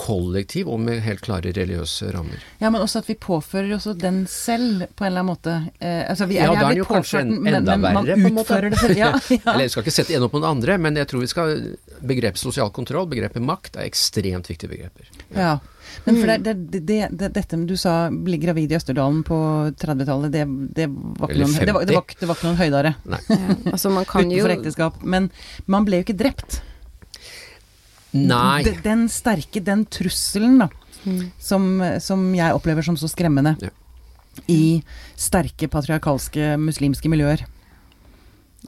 [0.00, 2.40] kollektiv og med helt klare religiøse rammer.
[2.62, 5.56] Ja, men også at vi påfører også den selv, på en eller annen måte.
[5.78, 8.16] Eh, altså vi er, Ja, vi da er den jo kanskje en- enda men verre,
[8.16, 8.60] på en måte.
[8.70, 8.96] det selv.
[9.02, 9.40] Ja, ja.
[9.52, 11.76] Eller jeg skal ikke sette en opp mot den andre, men jeg tror vi skal
[12.00, 15.10] Begrepet sosial kontroll, begrepet makt, er ekstremt viktige begreper.
[15.36, 15.58] Ja.
[16.06, 19.36] Men for det, det, det, det, dette du sa, bli gravid i Østerdalen på
[19.76, 20.44] 30-tallet, det,
[20.78, 23.20] det, var ikke noen- det, var- det, var, det var ikke noen høydare Nei.
[23.28, 25.02] Ja, altså man kan jo utenfor ekteskap.
[25.02, 25.28] Men
[25.66, 26.62] man ble jo ikke drept.
[28.14, 28.62] Nei.
[28.66, 30.68] Den, Den sterke, den trusselen, da,
[31.06, 31.30] Mm.
[31.40, 31.62] som,
[31.98, 33.70] som jeg opplever som så skremmende Ja.
[34.52, 34.82] i
[35.16, 37.40] sterke patriarkalske muslimske miljøer.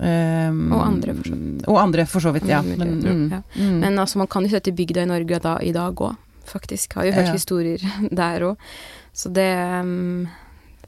[0.01, 1.67] Um, Og andre, for så vidt.
[1.69, 2.63] Og andre, for så vidt, ja.
[2.65, 3.13] Men, ja.
[3.13, 3.43] mm, Ja.
[3.59, 3.79] mm.
[3.83, 6.17] Men altså, man kan jo sette bygda i Norge da, i dag òg,
[6.49, 6.95] faktisk.
[6.97, 7.33] Har jo hørt Ja.
[7.37, 7.79] historier
[8.11, 8.57] der òg.
[9.13, 9.51] Så det,
[9.83, 10.29] um,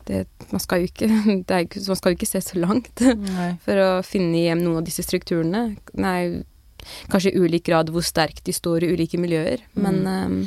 [0.07, 1.09] det Man skal jo ikke,
[1.47, 3.59] det er, man skal jo ikke se så langt Nei.
[3.64, 5.77] for å finne igjen noen av disse strukturene.
[5.95, 6.43] Nei,
[7.12, 10.38] kanskje i ulik grad hvor sterkt de står i ulike miljøer, men um,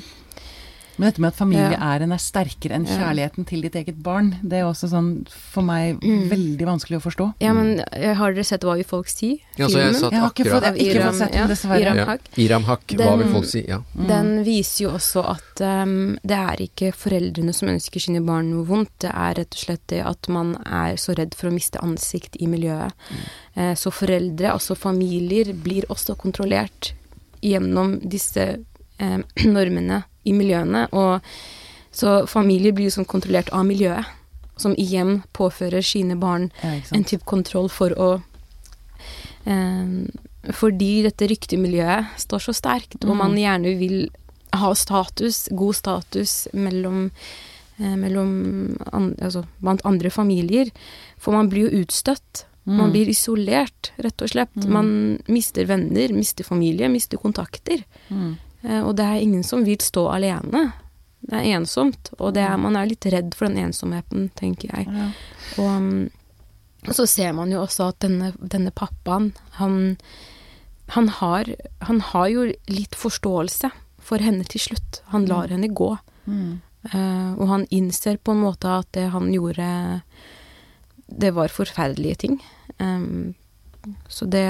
[0.97, 4.65] Men dette med at familie-æren er sterkere enn kjærligheten til ditt eget barn, det er
[4.65, 6.29] også sånn for meg Mm.
[6.29, 7.27] veldig vanskelig å forstå.
[7.41, 9.41] Ja, men eh, har dere sett Hva vil folk si?
[9.57, 11.81] Ja, så jeg satt Jeg har ikke fått- jeg ikke fått sett den, dessverre.
[11.81, 12.07] Iram Hakk.
[12.07, 12.37] Haq.
[12.37, 13.61] Iram Haq, hva vil folk si?
[13.67, 13.79] Ja.
[13.95, 14.07] Mm.
[14.07, 18.65] Den viser jo også at um, det er ikke foreldrene som ønsker sine barn noe
[18.65, 21.79] vondt, det er rett og slett det at man er så redd for å miste
[21.79, 22.91] ansikt i miljøet.
[23.55, 26.93] Eh, så foreldre, altså familier, blir også kontrollert
[27.41, 28.57] gjennom disse
[28.99, 30.85] eh, normene i miljøene.
[30.91, 31.21] Og
[31.95, 34.05] så familier blir sånn kontrollert av miljøet,
[34.57, 38.07] som igjen påfører sine barn Ja, en type kontroll for å
[39.45, 39.85] eh,
[40.55, 43.17] Fordi dette ryktemiljøet står så sterkt, og Mm.
[43.17, 44.09] man gjerne vil
[44.53, 47.11] ha status, god status, mellom,
[47.79, 50.71] eh, mellom an, altså, blant andre familier.
[51.19, 52.45] For man blir jo utstøtt.
[52.65, 52.93] Man Mm.
[52.93, 54.55] blir isolert, rett og slett.
[54.55, 54.69] Mm.
[54.69, 57.83] Man mister venner, mister familie, mister kontakter.
[58.09, 58.37] Mm.
[58.67, 60.67] Eh, og det er ingen som vil stå alene.
[61.27, 64.91] Det er ensomt, og det er, man er litt redd for den ensomheten, tenker jeg.
[64.93, 65.09] Ja.
[65.63, 66.13] Og
[66.87, 69.97] og så ser man jo også at denne, denne pappaen, han,
[70.95, 71.49] han, har,
[71.83, 73.71] han har jo litt forståelse
[74.07, 75.01] for henne til slutt.
[75.11, 75.91] Han lar henne gå.
[76.27, 76.61] Mm.
[76.87, 79.67] Uh, og han innser på en måte at det han gjorde,
[81.07, 82.39] det var forferdelige ting.
[82.79, 83.35] Um,
[84.07, 84.47] så det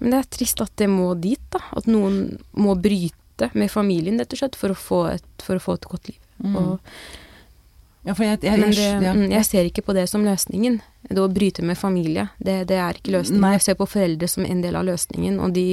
[0.00, 1.60] Men det er trist at det må dit, da.
[1.76, 5.74] At noen må bryte med familien, rett og slett, for å få et, å få
[5.78, 6.18] et godt liv.
[6.44, 6.56] Mm.
[6.56, 6.78] Og,
[8.02, 9.12] Ja, jeg, jeg, men det, ja.
[9.12, 10.78] mm, jeg ser ikke på det som løsningen.
[11.04, 13.42] Det å bryte med familie, det, det er ikke løsningen.
[13.44, 13.50] Nei.
[13.58, 15.66] Jeg ser på foreldre som en del av løsningen, og de,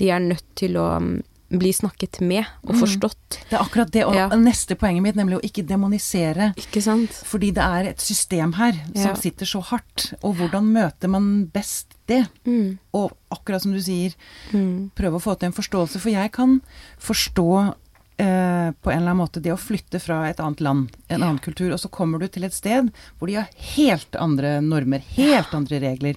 [0.00, 1.12] de er nødt til å um,
[1.54, 2.80] bli snakket med og Mm.
[2.82, 3.38] forstått.
[3.48, 4.26] Det er akkurat det, og Ja.
[4.36, 6.50] neste poenget mitt, nemlig å ikke demonisere.
[6.58, 7.14] Ikke sant?
[7.24, 9.14] Fordi det er et system her som Ja.
[9.14, 10.14] sitter så hardt.
[10.22, 12.22] Og hvordan møter man best det?
[12.48, 12.78] Mm.
[12.96, 14.14] Og akkurat som du sier,
[14.52, 14.90] Mm.
[14.96, 16.00] prøve å få til en forståelse.
[16.00, 16.60] For jeg kan
[16.98, 17.74] forstå
[18.18, 21.38] eh, på en eller annen måte det å flytte fra et annet land, en annen
[21.38, 25.54] kultur, og så kommer du til et sted hvor de har helt andre normer, helt
[25.54, 26.16] andre regler,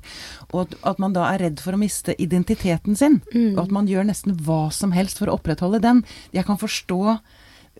[0.51, 3.53] og at, at man da er redd for å miste identiteten sin, Mm.
[3.53, 6.03] og at man gjør nesten hva som helst for å opprettholde den.
[6.33, 7.19] Jeg kan forstå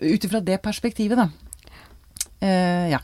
[0.01, 1.29] ut ifra det perspektivet, da.
[2.41, 2.99] Eh, ja.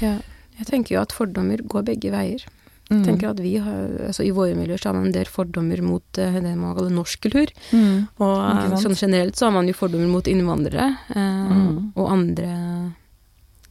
[0.00, 0.18] Ja.
[0.58, 2.44] Jeg tenker jo at fordommer går begge veier.
[2.90, 3.04] Mm.
[3.06, 6.18] Tenker at vi har, altså I våre miljøer så har man en del fordommer mot
[6.18, 7.52] uh, det man kaller norsk kultur.
[7.70, 8.08] Mm.
[8.18, 11.92] Og eh, sånn generelt så har man jo fordommer mot innvandrere uh, Mm.
[11.94, 12.48] og andre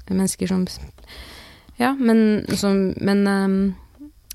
[0.10, 0.64] mennesker som
[1.80, 3.76] Ja, men, som, men um,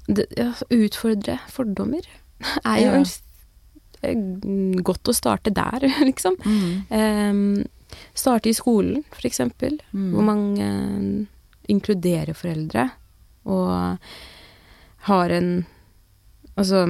[0.07, 2.05] det, ja, utfordre fordommer
[2.65, 3.05] er jo Ja.
[4.05, 6.37] en godt å starte der, liksom.
[6.93, 7.65] Eh,
[8.15, 10.11] starte i skolen, for eksempel, Mm.
[10.13, 11.27] hvor man uh,
[11.73, 12.91] inkluderer foreldre
[13.47, 13.99] og
[15.11, 15.55] har en
[16.55, 16.85] Altså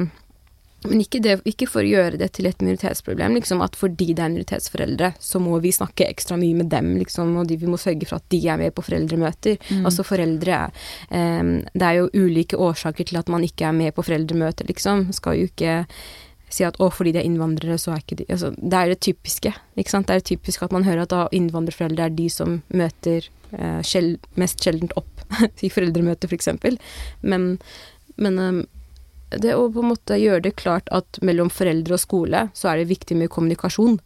[0.85, 4.21] men ikke, det, ikke for å gjøre det til et minoritetsproblem, liksom at fordi det
[4.21, 7.79] er minoritetsforeldre, så må vi snakke ekstra mye med dem, liksom, og de, vi må
[7.81, 9.57] sørge for at de er med på foreldremøter.
[9.71, 9.87] Mm.
[9.89, 10.67] Altså foreldre
[11.09, 15.09] um, Det er jo ulike årsaker til at man ikke er med på foreldremøter, liksom.
[15.17, 15.79] Skal jo ikke
[16.53, 19.01] si at å, fordi de er innvandrere, så er ikke de altså, Det er det
[19.09, 20.11] typiske, ikke sant.
[20.11, 23.25] Det er det typiske at man hører at da innvandrerforeldre er de som møter
[23.57, 25.25] uh, sjel, mest sjeldent opp
[25.65, 26.77] i foreldremøter, for eksempel.
[27.25, 27.55] Men,
[28.17, 28.63] men um,
[29.35, 32.81] det å på en måte gjøre det klart at mellom foreldre og skole, så er
[32.81, 33.99] det viktig med kommunikasjon.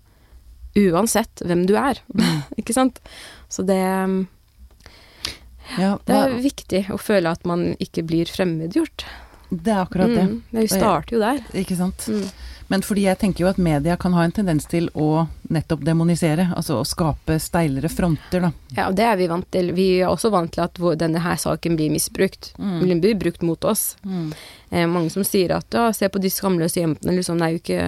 [0.78, 2.00] Uansett hvem du er,
[2.60, 3.00] ikke sant.
[3.52, 3.80] Så det,
[5.78, 9.04] Ja, det er viktig å føle at man ikke blir fremmedgjort.
[9.50, 10.24] det er akkurat det.
[10.28, 11.42] Mm, vi starter jo der.
[11.56, 12.08] Ikke sant.
[12.08, 12.24] Mm.
[12.68, 16.50] Men fordi jeg tenker jo at media kan ha en tendens til å nettopp demonisere,
[16.52, 18.50] altså å skape steilere fronter, da.
[18.76, 19.70] Ja, og det er vi vant til.
[19.76, 22.50] Vi er også vant til at denne her saken blir misbrukt.
[22.60, 22.76] Mm.
[22.82, 23.94] Den blir brukt mot oss.
[24.04, 27.62] Eh, mange som sier at ja, se på de skamløse jentene, liksom, det er jo
[27.62, 27.82] ikke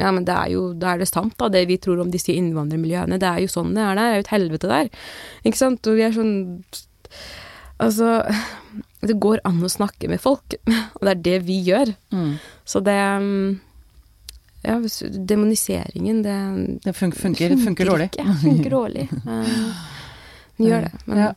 [0.00, 2.34] Ja, men det er jo Da er det sant, da, det vi tror om disse
[2.36, 3.20] innvandrermiljøene.
[3.20, 4.02] Det er jo sånn det er der.
[4.02, 4.92] Det er jo et helvete der.
[5.48, 5.88] Ikke sant?
[5.88, 6.34] Og vi er sånn
[7.82, 8.20] Altså
[9.02, 10.54] Det går an å snakke med folk,
[10.96, 11.96] og det er det vi gjør.
[12.14, 12.34] Mm.
[12.68, 13.60] Så det mm,
[14.62, 14.76] Ja,
[15.26, 16.36] demoniseringen, det
[16.84, 18.10] Det funker, funker, funker dårlig.
[18.12, 18.38] ikke.
[18.44, 19.08] Funker dårlig.
[19.26, 20.92] Eh, Den gjør det.
[21.06, 21.32] Men Ja.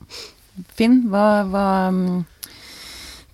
[0.76, 2.26] Finn, hva, hva mm,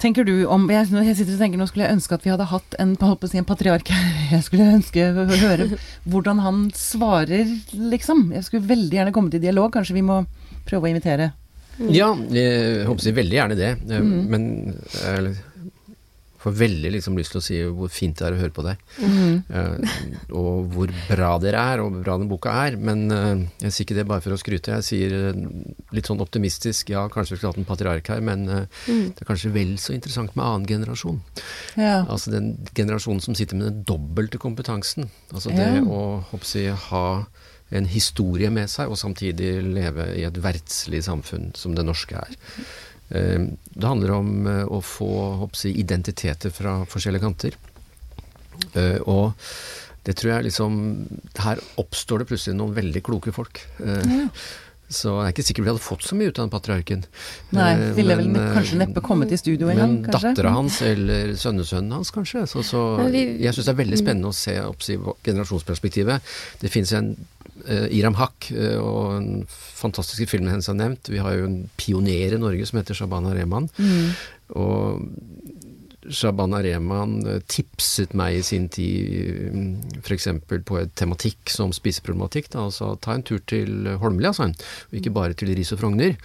[0.01, 2.47] tenker du om jeg, jeg sitter og tenker Nå skulle jeg ønske at vi hadde
[2.49, 4.07] hatt en, på å si, en patriark her.
[4.31, 5.67] Jeg skulle ønske å høre
[6.07, 8.31] hvordan han svarer, liksom.
[8.33, 9.73] Jeg skulle veldig gjerne komme til dialog.
[9.75, 10.21] Kanskje vi må
[10.69, 11.33] prøve å invitere.
[11.91, 13.71] Ja, jeg håper å si veldig gjerne det.
[13.89, 14.11] Mm.
[14.31, 14.43] Men
[14.93, 15.35] jeg
[16.41, 18.79] får veldig liksom lyst til å si hvor fint det er å høre på deg.
[18.97, 19.43] Mm.
[19.53, 20.07] Uh,
[20.41, 22.77] Og hvor bra dere er, og hvor bra den boka er.
[22.81, 24.73] Men uh, jeg sier ikke det bare for å skryte.
[24.79, 25.43] Jeg sier uh,
[25.93, 29.11] litt sånn optimistisk ja, kanskje vi skulle hatt en patriark her, men Mm.
[29.13, 31.19] det er kanskje vel så interessant med annen generasjon.
[31.77, 32.01] Ja.
[32.09, 35.09] Altså den generasjonen som sitter med den dobbelte kompetansen.
[35.31, 35.81] Altså det Ja.
[35.85, 37.25] å hoppsi, ha
[37.71, 42.35] en historie med seg, og samtidig leve i et verdslig samfunn som det norske er.
[43.11, 45.11] Eh, Det handler om eh, å få
[45.43, 47.59] håper identiteter fra forskjellige kanter.
[48.73, 49.33] Eh, Og
[50.05, 53.61] det tror jeg liksom Her oppstår det plutselig noen veldig kloke folk.
[53.79, 54.27] Ja.
[54.91, 57.03] Så jeg er ikke sikker vi hadde fått så mye ut av den patriarken.
[57.55, 60.33] Nei, ville vel men, kanskje neppe kommet i studio engang, men kanskje?
[60.33, 62.43] dattera hans eller sønnesønnen hans, kanskje.
[62.51, 66.33] Så, så jeg syns det er veldig spennende å se opp si, generasjonsperspektivet.
[66.59, 67.13] Det finnes en
[67.93, 71.11] Iram Haq eh, og den fantastiske filmen hennes har nevnt.
[71.11, 73.69] Vi har jo en pioner i Norge som heter Shabana Rehman.
[73.77, 74.13] Mm.
[74.61, 75.03] Og
[76.09, 80.27] Shabana Rehman eh, tipset meg i sin tid f.eks.
[80.65, 82.49] på et tematikk som spiseproblematikk.
[82.53, 84.57] Da, altså ta en tur til Holmlia, sa hun,
[84.89, 86.17] og ikke bare til Ris og Frogner.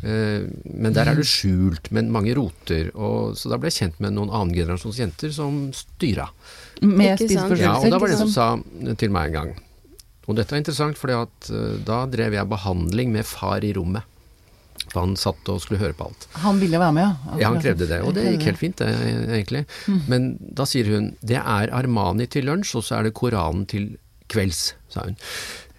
[0.00, 2.92] Eh, Men der er det skjult, men mange roter.
[2.96, 6.30] Og, så da ble jeg kjent med noen annengenerasjons jenter som styra.
[6.80, 7.64] Med spiseforstyrrelser.
[7.66, 9.56] Ja, og da var det en som sa til meg en gang
[10.28, 11.08] Og dette er interessant, for
[11.88, 14.04] da drev jeg behandling med far i rommet.
[14.88, 16.26] For han satt og skulle høre på alt.
[16.44, 17.38] Han ville være med, ja.
[17.42, 18.88] Ja, han krevde det, og det gikk helt fint, det,
[19.36, 19.64] egentlig.
[19.88, 19.98] Mm.
[20.08, 23.90] Men da sier hun det er Armani til lunsj, og så er det Koranen til
[24.32, 24.62] kvelds,
[24.92, 25.16] sa hun.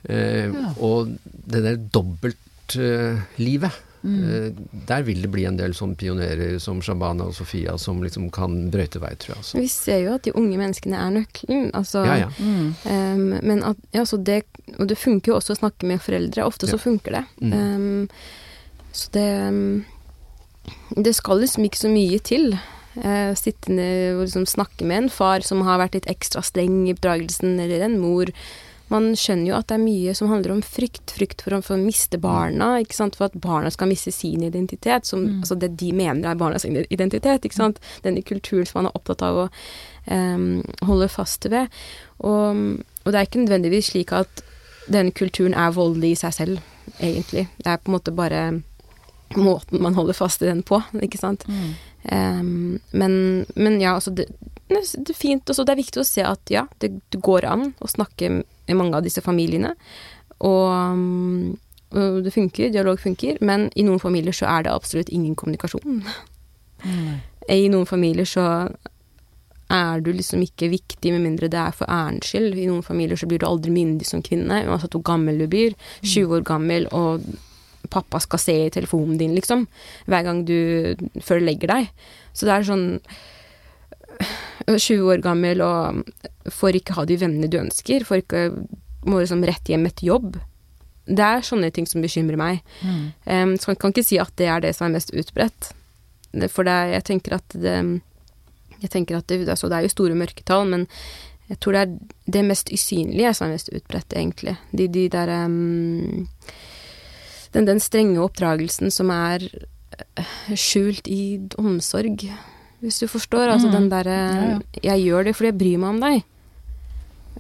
[0.10, 0.74] Eh, Ja.
[0.86, 1.16] Og
[1.50, 4.20] det der dobbeltlivet, Mm.
[4.24, 8.30] eh, der vil det bli en del sånne pionerer som Shabana og Sofia som liksom
[8.32, 9.42] kan brøyte vei, tror jeg.
[9.44, 9.60] Altså.
[9.60, 11.70] Vi ser jo at de unge menneskene er nøkkelen.
[11.76, 12.30] Altså, Ja, ja.
[12.40, 12.76] Mm.
[12.86, 14.44] Ehm, men at, ja, så det,
[14.78, 16.46] og det funker jo også å snakke med foreldre.
[16.48, 16.78] Ofte Ja.
[16.78, 17.26] så funker det.
[17.42, 17.54] Mm.
[17.54, 18.10] Um,
[18.94, 19.86] så det ehm,
[20.96, 22.54] Det skal liksom ikke så mye til.
[22.96, 26.88] Uh, sitte ned og liksom snakke med en far som har vært litt ekstra streng
[26.88, 28.30] i oppdragelsen, eller en mor.
[28.90, 31.14] Man skjønner jo at det er mye som handler om frykt.
[31.14, 33.18] Frykt for å, for å miste barna, ikke sant?
[33.20, 35.06] for at barna skal miste sin identitet.
[35.06, 35.40] Som, Mm.
[35.44, 37.46] Altså det de mener er barnas identitet.
[37.46, 37.80] ikke sant?
[38.04, 39.50] Denne kulturen som man er opptatt av å
[40.10, 41.68] um, holde fast ved.
[42.20, 44.44] Og, og det er ikke nødvendigvis slik at
[44.90, 46.60] den kulturen er voldelig i seg selv,
[47.00, 47.48] egentlig.
[47.58, 48.62] Det er på en måte bare
[49.38, 51.46] måten man holder fast i den på, ikke sant.
[51.48, 51.70] Mm.
[52.10, 54.30] Um, men, men ja, altså det,
[54.70, 57.72] det er fint også, Det er viktig å se at ja, det, det går an
[57.82, 59.74] å snakke med mange av disse familiene.
[60.46, 61.58] Og, um,
[61.90, 66.04] og det funker, dialog funker, men i noen familier så er det absolutt ingen kommunikasjon.
[66.86, 67.18] Mm.
[67.50, 68.46] I noen familier så
[69.70, 72.58] er du liksom ikke viktig med mindre det er for ærens skyld.
[72.58, 75.76] I noen familier så blir du aldri myndig som kvinne, uansett hvor gammel du blir.
[76.02, 77.26] 20 år gammel, og
[77.94, 79.68] pappa skal se i telefonen din, liksom.
[80.10, 81.92] Hver gang du Før du legger deg.
[82.34, 82.88] Så det er sånn
[84.70, 86.04] 20 år gammel og
[86.54, 88.44] får ikke ha de vennene du ønsker, får ikke
[89.08, 90.38] må liksom rett hjem etter jobb.
[91.10, 92.60] Det er sånne ting som bekymrer meg.
[92.84, 93.06] Mm.
[93.26, 95.72] Um, så jeg kan ikke si at det er det som er mest utbredt.
[96.52, 97.80] For det, jeg tenker at det
[98.80, 100.86] Jeg tenker at det, altså det er jo store mørketall, men
[101.50, 101.96] jeg tror det er
[102.32, 104.56] det mest usynlige som er mest utbredt, egentlig.
[104.72, 106.30] De, de der um,
[107.52, 109.44] den, den strenge oppdragelsen som er
[110.16, 112.24] eh, skjult i omsorg,
[112.82, 113.50] hvis du forstår.
[113.54, 113.72] Altså Mm.
[113.72, 114.96] den derre Ja, ja.
[114.96, 116.24] Jeg gjør det fordi jeg bryr meg om deg.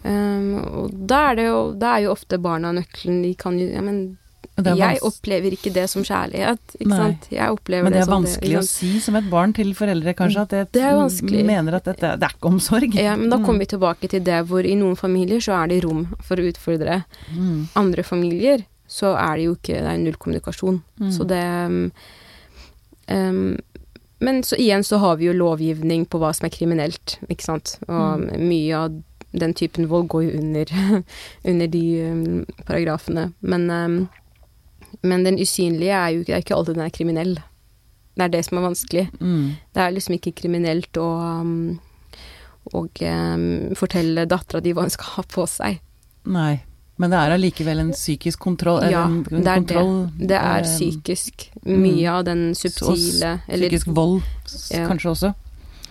[0.03, 3.21] Um, og da er det jo Da er jo ofte barna nøkkelen.
[3.23, 4.17] De kan jo Ja, men
[4.59, 6.97] det er jeg opplever ikke det som kjærlighet, ikke Nei.
[6.97, 7.27] sant.
[7.31, 8.91] Jeg opplever Men det er som vanskelig å ikke sant?
[8.93, 11.45] si som et barn til foreldre, kanskje, at jeg Det er vanskelig.
[11.45, 12.93] mener at dette det er ikke omsorg.
[12.93, 13.45] Ja, men da Mm.
[13.45, 16.43] kommer vi tilbake til det hvor i noen familier så er det rom for å
[16.51, 17.05] utfordre.
[17.33, 17.67] Mm.
[17.75, 20.81] Andre familier så er det jo ikke Det er null kommunikasjon.
[20.99, 21.11] Mm.
[21.11, 21.91] Så det
[23.07, 23.57] um,
[24.19, 27.77] Men så igjen så har vi jo lovgivning på hva som er kriminelt, ikke sant.
[27.87, 28.47] Og Mm.
[28.49, 30.65] mye av den typen vold går jo under,
[31.51, 33.33] under de um, paragrafene.
[33.41, 34.09] Men, um,
[35.03, 37.35] men den usynlige er jo er ikke alltid den er kriminell.
[38.17, 39.05] Det er det som er vanskelig.
[39.21, 39.55] Mm.
[39.73, 41.07] Det er liksom ikke kriminelt å
[41.41, 41.79] um,
[42.73, 45.79] og, um, fortelle dattera di hva hun skal ha på seg.
[46.29, 46.59] Nei.
[46.99, 50.27] Men det er allikevel en psykisk kontroll Ja, en, en det er kontroll, det.
[50.33, 51.45] Det er eh, psykisk.
[51.65, 54.21] Mye av den subtile eller Psykisk vold
[54.73, 54.83] Ja.
[54.89, 55.33] kanskje også.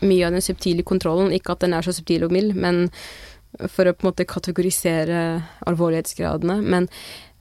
[0.03, 1.33] mye av den subtile kontrollen.
[1.33, 2.91] Ikke at den er så subtil og mild, men
[3.73, 6.61] for å på en måte kategorisere alvorlighetsgradene.
[6.63, 6.89] Men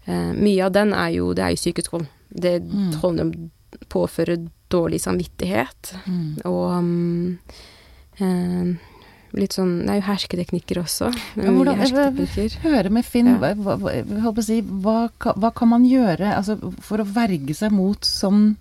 [0.07, 2.07] uh, mye av den er jo, det er jo psykisk vold.
[2.31, 2.93] Det Mm.
[3.01, 6.41] handler om å påføre dårlig samvittighet Mm.
[6.45, 7.39] og um,
[8.19, 8.75] eh,
[9.37, 11.09] litt sånn Det er jo hersketeknikker også.
[11.37, 12.57] Ja, hvordan- hersketeknikker.
[12.63, 13.53] Høre med Finn, Ja.
[13.53, 18.55] hva, hva, si, hva, hva kan man gjøre altså, for å verge seg mot sånn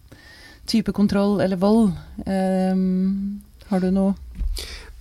[0.66, 1.92] type kontroll eller vold?
[2.26, 4.14] Ehm, har du noe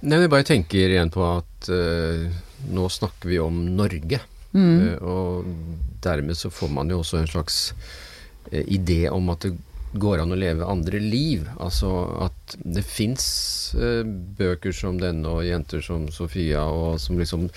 [0.05, 2.29] Nei, jeg bare tenker igjen på at eh,
[2.69, 4.19] nå snakker vi om Norge.
[4.53, 4.81] mm.
[4.87, 5.45] Eh, og
[6.01, 7.73] dermed så får man jo også en slags
[8.51, 9.55] eh, idé om at det
[10.01, 11.47] går an å leve andre liv.
[11.61, 11.91] Altså
[12.27, 13.25] at det fins
[13.77, 17.49] eh, bøker som denne og jenter som Sofia og som liksom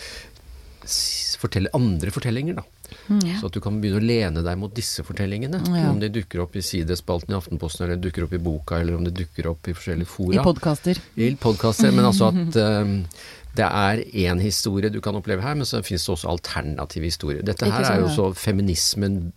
[1.39, 2.65] forteller andre fortellinger, da.
[3.09, 3.41] Mm.
[3.41, 5.61] Så at du kan begynne å lene deg mot disse fortellingene.
[5.69, 5.91] Ja.
[5.91, 9.05] Om de dukker opp i sidespalten i Aftenposten, eller dukker opp i boka, eller om
[9.07, 10.47] de dukker opp i forskjellige I fora.
[10.47, 11.03] podkaster.
[11.21, 12.95] I podkaster, men altså at um,
[13.59, 17.45] det er én historie du kan oppleve her, men så finnes det også alternative historier.
[17.47, 19.29] Dette her er jo så feminismen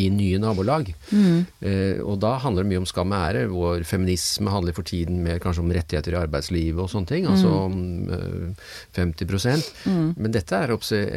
[0.00, 0.88] i nye nabolag.
[1.12, 1.44] Mm.
[1.60, 5.22] Eh, og da handler det mye om skam og ære, hvor feminisme handler for tiden
[5.22, 7.28] mer kanskje om rettigheter i arbeidslivet og sånne ting.
[7.30, 7.78] Altså om
[8.10, 8.66] eh,
[8.98, 10.14] 50 Mm.
[10.16, 10.72] Men dette er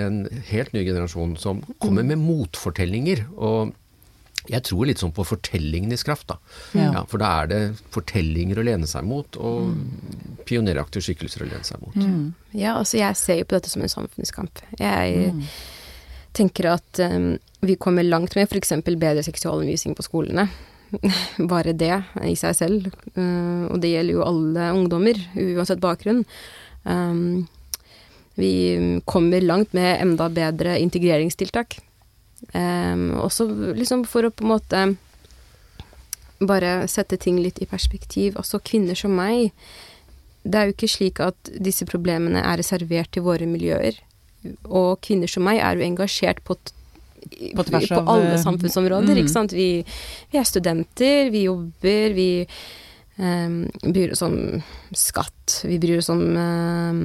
[0.05, 3.25] en helt ny generasjon som kommer med motfortellinger.
[3.37, 3.73] og
[4.47, 6.37] jeg tror litt sånn på fortellingenes kraft, da.
[6.77, 6.91] Ja.
[6.93, 7.61] Ja, for da er det
[7.91, 9.73] fortellinger å lene seg mot, og
[10.47, 11.97] pioneraktige skikkelser å lene seg mot.
[11.99, 12.29] Mm.
[12.53, 14.63] Ja, altså jeg ser jo på dette som en samfunnskamp.
[14.79, 15.43] Jeg Mm.
[16.37, 18.75] Tenker at um, vi kommer langt med f.eks.
[18.85, 20.47] bedre seksualundervisning på skolene.
[21.51, 22.87] Bare det i seg selv.
[23.17, 26.23] Uh, og det gjelder jo alle ungdommer, uansett bakgrunn.
[26.87, 27.47] Um,
[28.37, 31.79] vi kommer langt med enda bedre integreringstiltak.
[32.53, 34.81] Um, også liksom for å på en måte
[36.37, 38.37] bare sette ting litt i perspektiv.
[38.37, 39.53] Altså kvinner som meg.
[40.45, 43.97] Det er jo ikke slik at disse problemene er reservert til våre miljøer.
[44.69, 46.55] Og kvinner som meg er jo engasjert på,
[47.55, 49.47] På av, alle eh, samfunnsområder, mm.
[49.51, 49.69] Vi,
[50.31, 52.47] vi er studenter, vi jobber, vi
[53.17, 54.37] um, bryr oss om
[54.95, 57.01] skatt, vi bryr oss om um,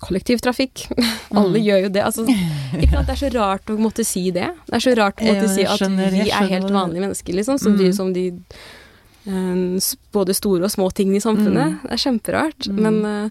[0.00, 0.86] kollektivtrafikk.
[1.36, 1.64] alle Mm.
[1.66, 2.02] gjør jo det.
[2.06, 3.06] Altså, sant?
[3.06, 4.48] Det er så rart å måtte si det.
[4.70, 7.34] Det er så rart å måtte Ja, si at skjønner- vi er helt vanlige mennesker,
[7.36, 7.78] liksom, som Mm.
[7.78, 8.24] bryr oss om de
[9.26, 9.78] um,
[10.12, 11.74] både store og små tingene i samfunnet.
[11.76, 11.80] Mm.
[11.82, 12.68] Det er kjemperart.
[12.70, 12.80] Mm.
[12.80, 13.28] Men, uh,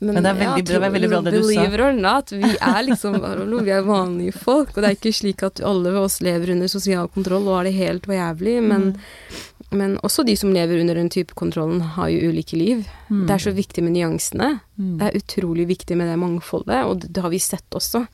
[0.00, 1.48] Men det er veldig bra- det er veldig bra det du sa.
[1.48, 3.12] Believe it or not, vi er liksom
[3.66, 4.72] vi er vanlige folk.
[4.76, 7.64] Og det er ikke slik at alle ved oss lever under sosial kontroll og har
[7.68, 8.92] det helt for jævlig, men,
[9.70, 9.78] Mm.
[9.78, 12.86] men også de som lever under den type kontrollen, har jo ulike liv.
[13.10, 13.26] Mm.
[13.28, 14.48] Det er så viktig med nyansene.
[14.80, 14.96] Mm.
[14.98, 18.06] Det er utrolig viktig med det mangfoldet, og det, det har vi sett også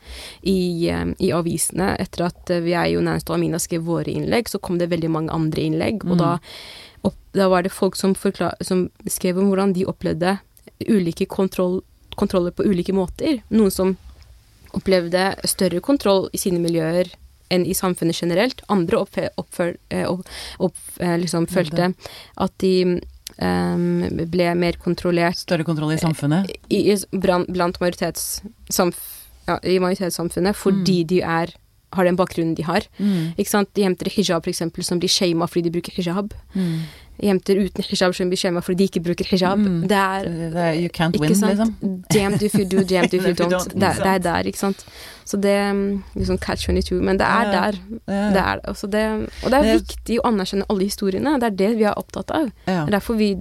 [0.43, 1.95] i, eh, i avisene.
[2.03, 5.09] Etter at vi jeg jo nærmest og Amina skrev våre innlegg, så kom det veldig
[5.09, 6.19] mange andre innlegg, og Mm.
[6.19, 6.39] da,
[7.05, 8.13] opp, da var det folk som,
[8.61, 10.39] som skrev om hvordan de opplevde
[10.85, 11.81] ulike kontroll,
[12.15, 13.41] kontroller på ulike måter.
[13.49, 13.97] Noen som
[14.77, 17.09] opplevde større kontroll i sine miljøer
[17.53, 18.63] enn i samfunnet generelt.
[18.73, 20.27] Andre oppfør, oppfør, eh, opp,
[20.59, 21.93] opp, eh, liksom følte
[22.43, 22.75] at de
[23.39, 24.03] um,
[24.33, 26.51] ble mer kontrollert Større kontroll i samfunnet.
[26.69, 28.99] i, i, blant majoritetssamf,
[29.47, 31.55] ja, i majoritetssamfunnet fordi de er
[31.97, 32.85] har den bakgrunnen de har.
[32.99, 33.35] Mm.
[33.39, 33.71] Ikke sant?
[33.79, 36.35] Jenter i hijab eksempel, som blir shama fordi de bruker hijab.
[36.53, 36.81] Mm.
[37.23, 39.59] Jenter uten hijab som blir skjemma fordi de ikke bruker hijab.
[39.59, 39.83] Mm.
[39.89, 41.53] Det er you can't win, sant?
[41.57, 42.03] liksom.
[42.13, 43.53] Damned if you do, damned if you don't.
[43.53, 44.85] don't, Det, det er der, ikke sant.
[45.27, 45.73] Så det er
[46.15, 47.01] liksom catch 22.
[47.03, 47.79] Men det er der.
[48.07, 48.61] Ja, Det er,
[48.93, 49.05] det,
[49.45, 51.33] og det er viktig å anerkjenne alle historiene.
[51.41, 52.51] Det er det vi er opptatt av.
[52.67, 52.85] ja.
[52.85, 53.33] Det er derfor vi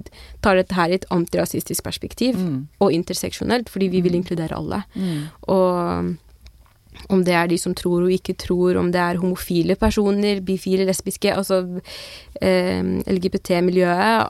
[0.42, 2.66] tar dette her i et antirasistisk perspektiv, Mm.
[2.80, 4.82] og interseksjonelt, fordi vi vil inkludere alle.
[4.94, 5.22] Mm.
[5.48, 6.16] Og
[7.12, 10.86] om det er de som tror og ikke tror, om det er homofile personer, bifile,
[10.88, 11.62] lesbiske, altså
[12.42, 14.28] eh, LGBT-miljøet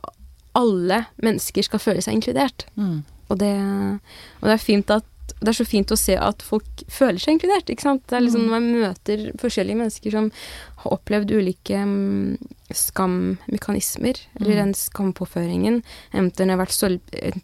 [0.56, 2.64] Alle mennesker skal føle seg inkludert.
[2.76, 3.02] Mm.
[3.28, 3.52] Og det,
[4.40, 5.04] og det er fint at
[5.36, 7.68] det er så fint å se at folk føler seg inkludert.
[7.68, 8.02] ikke sant?
[8.08, 8.46] Det er liksom Mm.
[8.46, 10.30] Når man møter forskjellige mennesker som
[10.76, 12.38] har opplevd ulike mm,
[12.72, 14.62] skammekanismer, eller Mm.
[14.62, 15.82] den skampåføringen,
[16.14, 17.00] enten den har vært, selv,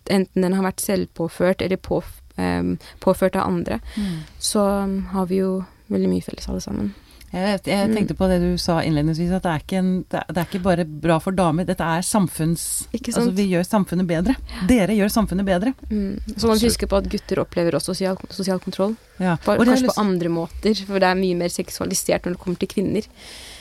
[0.09, 2.03] enten den har vært selvpåført eller på,
[2.39, 4.18] em, påført av andre, Mm.
[4.39, 6.95] så um, har vi jo veldig mye felles alle sammen.
[7.33, 7.95] Jeg, jeg Mm.
[7.97, 10.85] tenkte på det du sa innledningsvis, at det er ikke, en, det er, ikke bare
[10.85, 11.64] bra for damer.
[11.64, 12.87] Dette er samfunns...
[12.93, 14.35] Altså, vi gjør samfunnet bedre.
[14.68, 15.72] Dere gjør samfunnet bedre.
[15.89, 16.18] Mm.
[16.37, 18.97] Så man husker på at gutter opplever også sosial, sosial kontroll.
[19.18, 19.39] Ja.
[19.47, 19.95] Bare, Og kanskje lyst...
[19.97, 23.09] på andre måter, for det er mye mer seksualisert når det kommer til kvinner.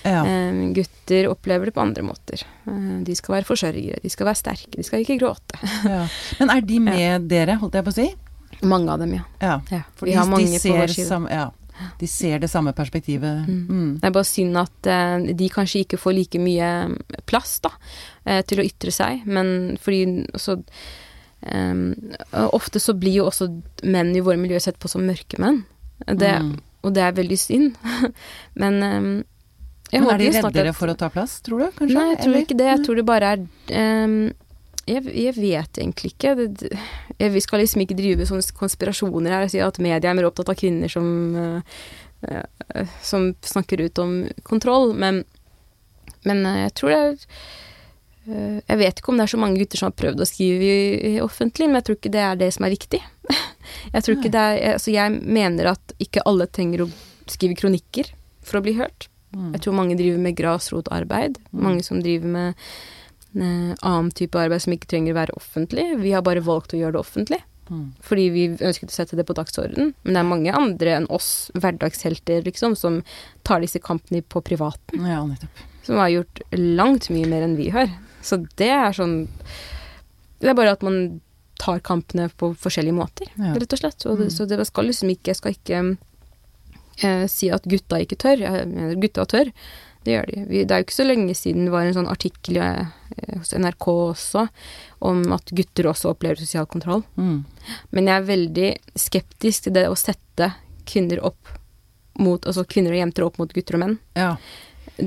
[0.03, 0.19] ja.
[0.27, 2.43] Um, gutter opplever det på andre måter.
[2.67, 5.55] Um, de skal være forsørgere, de skal være sterke, de skal ikke gråte.
[5.87, 6.03] ja.
[6.41, 8.09] Men er de med dere, holdt jeg på å si?
[8.61, 9.23] Mange av dem, ja.
[9.41, 9.55] Ja.
[9.71, 9.81] ja.
[9.95, 11.07] For vi de, har mange de, på ser vår side.
[11.07, 11.49] Samme, ja.
[11.99, 13.47] de ser det samme perspektivet.
[13.47, 13.61] Mm.
[13.69, 13.91] Mm.
[14.01, 16.71] Det er bare synd at eh, de kanskje ikke får like mye
[17.29, 17.71] plass da,
[18.25, 20.59] eh, til å ytre seg, men fordi så
[21.41, 21.87] em,
[22.53, 23.49] Ofte så blir jo også
[23.83, 25.63] menn i våre miljøer sett på som mørkemenn,
[26.05, 26.59] det, Mm.
[26.83, 27.75] og det er veldig synd.
[28.61, 29.09] men em,
[29.91, 31.71] jeg Men er de reddere for å ta plass, tror du?
[31.75, 31.95] Kanskje?
[31.97, 32.45] Nei, jeg tror Eller?
[32.45, 32.67] ikke det.
[32.69, 33.41] Jeg tror det bare er
[33.75, 34.13] em,
[34.91, 36.35] jeg, jeg vet egentlig ikke.
[36.39, 36.69] Det,
[37.17, 40.29] jeg, vi skal liksom ikke drive sånne konspirasjoner her og si at media er mer
[40.29, 44.15] opptatt av kvinner som, uh, som snakker ut om
[44.47, 45.23] kontroll, men,
[46.27, 49.61] men uh, jeg tror det er uh, Jeg vet ikke om det er så mange
[49.61, 52.41] gutter som har prøvd å skrive i, i offentlig, men jeg tror ikke det er
[52.43, 53.03] det som er riktig.
[53.93, 56.87] Jeg tror ikke det er Altså, jeg mener at ikke alle trenger å
[57.29, 58.09] skrive kronikker
[58.45, 59.07] for å bli hørt.
[59.31, 59.53] Mm.
[59.55, 61.37] Jeg tror mange driver med grasrotarbeid.
[61.51, 61.61] Mm.
[61.65, 62.65] Mange som driver med
[63.35, 65.85] annen type arbeid som ikke trenger å være offentlig.
[66.01, 67.93] Vi har bare valgt å gjøre det offentlig, Mm.
[68.03, 69.93] fordi vi ønsket å sette det på dagsorden.
[70.03, 73.01] Men det er mange andre enn oss, hverdagshelter, liksom, som
[73.45, 75.05] tar disse kampene på privaten.
[75.07, 75.23] Ja.
[75.83, 77.87] Som har gjort langt mye mer enn vi har.
[78.21, 79.27] Så det er sånn
[80.41, 81.21] Det er bare at man
[81.59, 83.53] tar kampene på forskjellige måter, Ja.
[83.53, 84.05] rett og slett.
[84.07, 84.29] Og Mm.
[84.31, 85.97] Så det skal liksom ikke Jeg skal ikke
[87.03, 88.37] eh, si at gutta ikke tør.
[88.39, 89.51] Jeg mener gutta tør.
[90.03, 90.43] Det gjør de.
[90.49, 92.85] Vi, det er jo ikke så lenge siden det var en sånn artikkel eh,
[93.35, 94.47] hos NRK også
[95.05, 97.03] om at gutter også opplever sosial kontroll.
[97.21, 97.43] Mm.
[97.93, 100.53] Men jeg er veldig skeptisk til det å sette
[100.89, 101.57] kvinner opp
[102.21, 103.93] mot Altså kvinner og jenter opp mot gutter og menn.
[104.19, 104.33] Ja.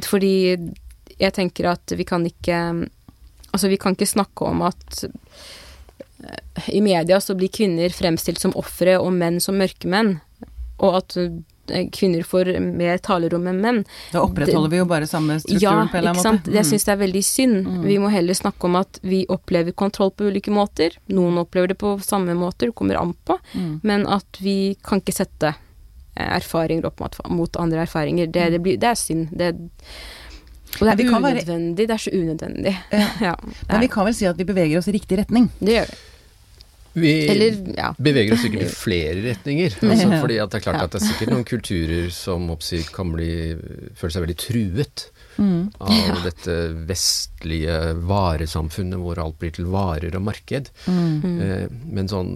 [0.06, 0.56] Fordi
[1.20, 2.60] jeg tenker at vi kan ikke
[3.54, 8.54] Altså, vi kan ikke snakke om at eh, i media så blir kvinner fremstilt som
[8.58, 10.16] ofre og menn som mørkemenn,
[10.82, 11.14] og at
[11.92, 13.80] kvinner får mer talerom enn menn.
[14.12, 16.46] Da opprettholder vi jo bare samme strukturen Ja, på en eller ikke annen sant.
[16.46, 16.54] måte.
[16.54, 17.66] Jeg syns det er veldig synd.
[17.66, 17.82] Mm.
[17.86, 20.96] Vi må heller snakke om at vi opplever kontroll på ulike måter.
[21.08, 23.38] Noen opplever det på samme måter, det kommer an på.
[23.54, 23.80] Mm.
[23.82, 25.54] Men at vi kan ikke sette
[26.16, 27.00] eh, erfaringer opp
[27.30, 28.26] mot, andre erfaringer.
[28.26, 29.28] Det, det, blir, det er synd.
[29.32, 29.52] Det,
[30.80, 31.46] og det er unødvendig.
[31.46, 32.76] være- Det er så unødvendig.
[32.92, 33.06] Ja.
[33.20, 35.50] Ja, det, Men vi er, kan vel si at vi beveger oss i riktig retning.
[35.60, 35.96] det gjør vi.
[36.94, 37.88] Vi Eller, ja.
[37.98, 39.74] beveger oss sikkert i flere retninger.
[39.82, 40.84] Altså, fordi det er klart Ja.
[40.84, 43.30] at det er sikkert noen kulturer som oppsi, kan bli,
[43.98, 45.72] føle seg veldig truet Mm.
[45.82, 46.54] av dette
[46.86, 47.74] vestlige
[48.06, 50.68] varesamfunnet hvor alt blir til varer og marked.
[50.86, 51.40] Mm.
[51.42, 52.30] Eh, Men sånn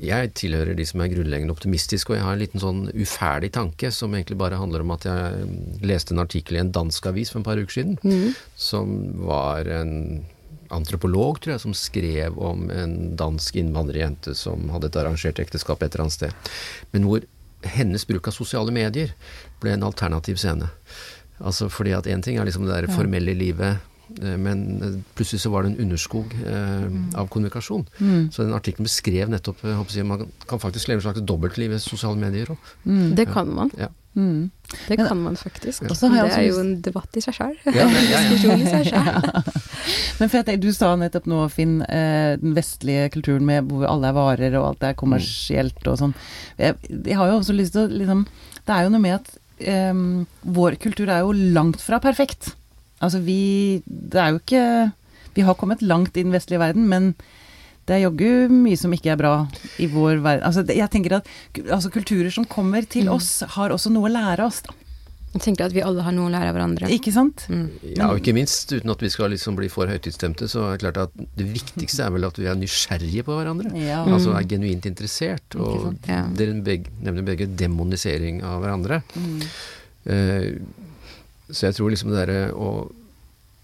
[0.00, 3.90] Jeg tilhører de som er grunnleggende optimistiske, og jeg har en liten sånn uferdig tanke
[3.92, 7.40] som egentlig bare handler om at jeg leste en artikkel i en dansk avis for
[7.40, 8.34] et par uker siden, Mm.
[8.54, 10.24] som var en
[10.74, 15.94] antropolog, tror jeg, som skrev om en dansk innvandrerjente som hadde et arrangert ekteskap et
[15.94, 16.52] eller annet sted.
[16.94, 17.26] Men hvor
[17.66, 19.14] hennes bruk av sosiale medier
[19.62, 20.68] ble en alternativ scene.
[21.42, 23.82] Altså fordi at én ting er liksom det der formelle livet
[24.22, 27.86] Eh, Men eh, plutselig så var det en underskog eh, av kommunikasjon.
[27.98, 28.30] Mm.
[28.32, 31.82] Så den artikkelen beskrev nettopp håper jeg, Man kan faktisk leve et slags dobbeltliv i
[31.82, 32.74] sosiale medier òg.
[32.84, 33.14] Mm.
[33.18, 33.72] Det kan man.
[33.78, 33.90] Ja.
[34.16, 34.50] Mm.
[34.88, 35.82] Det Men- kan man faktisk.
[35.82, 36.08] Ja.
[36.08, 37.56] har jeg Det er jo en debatt i seg sjøl.
[37.66, 38.20] Ja, ja, ja.
[38.30, 39.52] Diskusjon i seg sjøl.
[40.18, 44.08] Men for jeg Du sa nettopp nå, Finn, eh, den vestlige kulturen med hvor alle
[44.08, 46.14] er varer og alt er kommersielt og sånn.
[46.58, 48.26] Jeg, jeg har jo også lyst til å liksom
[48.66, 49.92] Det er jo noe med at eh,
[50.58, 52.54] vår kultur er jo langt fra perfekt.
[53.04, 54.92] Altså vi Det er jo ikke
[55.36, 57.12] Vi har kommet langt i den vestlige verden, men
[57.86, 59.34] det er jaggu mye som ikke er bra
[59.78, 60.42] i vår verden.
[60.48, 61.30] Altså, jeg tenker at
[61.68, 64.74] altså, kulturer som kommer til oss, har også noe å lære oss, da.
[65.36, 66.88] Jeg tenker at vi alle har noe å lære av hverandre.
[66.94, 67.44] Ikke sant?
[67.52, 67.66] Mm.
[67.92, 70.82] Ja, og ikke minst, uten at vi skal liksom bli for høytidsstemte, så er det
[70.86, 73.74] klart at det viktigste er vel at vi er nysgjerrige på hverandre.
[73.76, 74.00] Ja.
[74.08, 75.58] Altså er genuint interessert.
[75.60, 75.90] Og?
[76.08, 76.22] Ja.
[76.38, 79.02] dere beg, nevner begge demonisering av hverandre.
[79.12, 79.42] Mm.
[80.08, 80.48] Uh,
[81.52, 82.70] så jeg tror liksom det derre å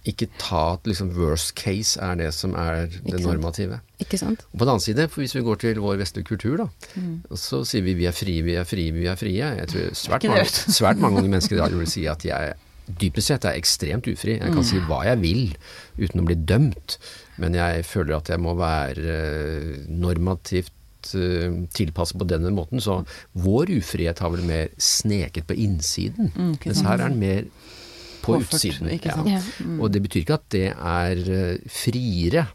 [0.04, 3.78] ikke ta at liksom worst case er det som er det Ikke normative.
[4.02, 4.40] Ikke sant?
[4.52, 7.22] Og på den annen side, for hvis vi går til vår vestlige kultur, da, Mm.
[7.38, 9.52] så sier vi vi er frie, vi er frie, vi er frie.
[9.60, 12.54] Jeg tror svært mange, svært mange mennesker i dag vil si at jeg
[12.98, 14.40] dypest sett er ekstremt ufri.
[14.40, 15.54] Jeg kan si hva jeg vil
[16.02, 16.98] uten å bli dømt,
[17.38, 22.82] men jeg føler at jeg må være eh, normativt eh, tilpasset på denne måten.
[22.82, 23.04] Så
[23.38, 27.44] vår ufrihet har vel mer sneket på innsiden, Mm, mens her er den mer
[28.22, 28.88] på Påført, utsiden.
[28.94, 29.16] ikke Ja.
[29.18, 29.28] sant?
[29.28, 29.40] Ja.
[29.82, 32.46] Og det betyr ikke at det er eh, friere,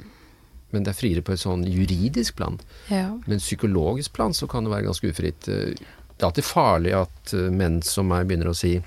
[0.71, 2.59] men det er friere på et sånn juridisk plan.
[2.91, 3.13] Ja.
[3.27, 5.39] Men psykologisk plan så kan det være ganske ufritt.
[5.47, 8.79] Det er alltid farlig at eh, menn som meg begynner å si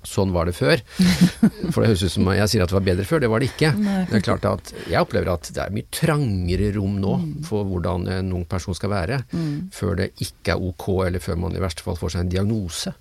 [0.00, 0.80] Sånn var det før.
[1.74, 3.20] For det høres ut som jeg sier at det var bedre før.
[3.20, 3.68] Det var det ikke.
[3.76, 4.06] Nei.
[4.08, 7.10] Det er klart at Jeg opplever at det er mye trangere rom nå
[7.44, 9.68] for hvordan en ung person skal være, Mm.
[9.76, 12.94] før det ikke er ok, eller før man i verste fall får seg en diagnose.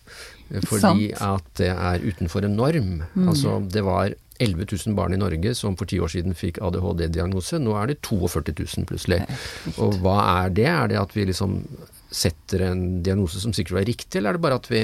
[0.50, 1.22] Eh, Fordi Sant.
[1.22, 2.98] at det er utenfor en norm.
[3.28, 7.60] Altså, det var 11 000 barn i Norge som for ti år siden fikk ADHD-diagnose.
[7.60, 9.22] Nå er det 42 000 plutselig.
[9.78, 10.70] Og hva er det?
[10.72, 11.60] Er det at vi liksom
[12.10, 14.80] setter en diagnose som sikkert var riktig, eller er det bare at vi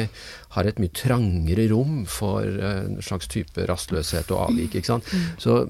[0.54, 4.76] har et mye trangere rom for eh, en slags type rastløshet og avvik?
[4.78, 5.10] ikke sant?
[5.42, 5.64] Så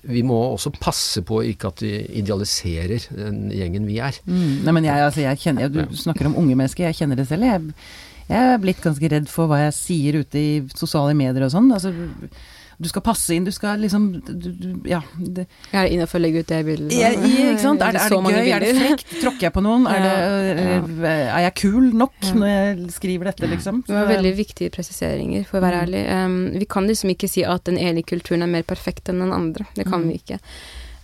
[0.00, 4.16] vi må også passe på ikke at vi idealiserer den gjengen vi er.
[4.24, 4.62] Mm.
[4.64, 7.44] Nei, men jeg, altså, jeg kjenner, du snakker om unge mennesker, jeg kjenner det selv.
[7.46, 7.74] Jeg,
[8.30, 11.68] jeg er blitt ganske redd for hva jeg sier ute i sosiale medier og sånn.
[11.74, 11.90] Altså,
[12.80, 15.02] du skal passe inn, du skal liksom du, du, Ja.
[15.20, 15.42] Det,
[15.76, 16.94] er innenfor å legge ut det bildet.
[16.96, 17.82] jeg, ikke sant?
[17.84, 18.52] Er det, er det gøy?
[18.56, 19.10] Er det frekt?
[19.20, 19.84] Tråkker jeg på noen?
[19.90, 22.32] Er, det, Ja, er, er jeg kul nok Ja.
[22.40, 23.82] når jeg skriver dette, liksom?
[23.84, 26.04] Det var veldig viktige presiseringer, for å være ærlig.
[26.08, 29.32] Um, vi kan liksom ikke si at den ene kulturen er mer perfekt enn den
[29.36, 29.66] andre.
[29.76, 30.08] Det kan Mm.
[30.08, 30.40] vi ikke.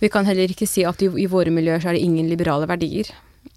[0.01, 2.65] Vi kan heller ikke si at i, i våre miljøer så er det ingen liberale
[2.69, 3.05] verdier.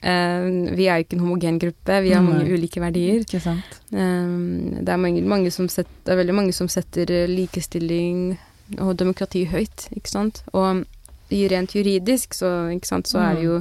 [0.00, 3.20] Um, vi er jo ikke en homogen gruppe, vi har mange ulike verdier.
[3.24, 3.80] Ikke sant?
[3.92, 8.38] Um, det, er mange, mange som set, det er veldig mange som setter eh, likestilling
[8.78, 10.42] og demokrati høyt, ikke sant.
[10.54, 10.84] Og
[11.30, 13.60] rent juridisk så, ikke sant, så er det jo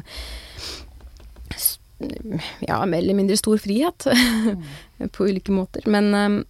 [2.66, 4.08] ja, mer eller mindre stor frihet
[5.14, 5.86] på ulike måter.
[5.90, 6.46] Men